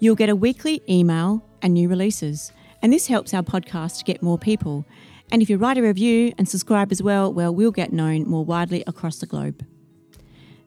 [0.00, 2.50] You'll get a weekly email and new releases,
[2.82, 4.84] and this helps our podcast to get more people.
[5.32, 8.44] And if you write a review and subscribe as well, well, we'll get known more
[8.44, 9.66] widely across the globe.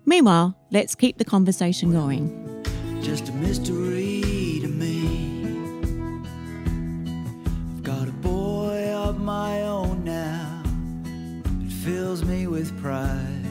[0.07, 2.63] Meanwhile, let's keep the conversation going.
[2.99, 5.05] Just a mystery to me.
[7.75, 10.63] I've got a boy of my own now.
[11.63, 13.45] It fills me with pride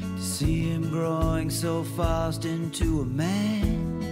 [0.00, 4.02] to see him growing so fast into a man.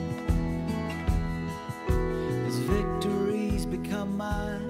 [2.46, 4.69] His victories become mine.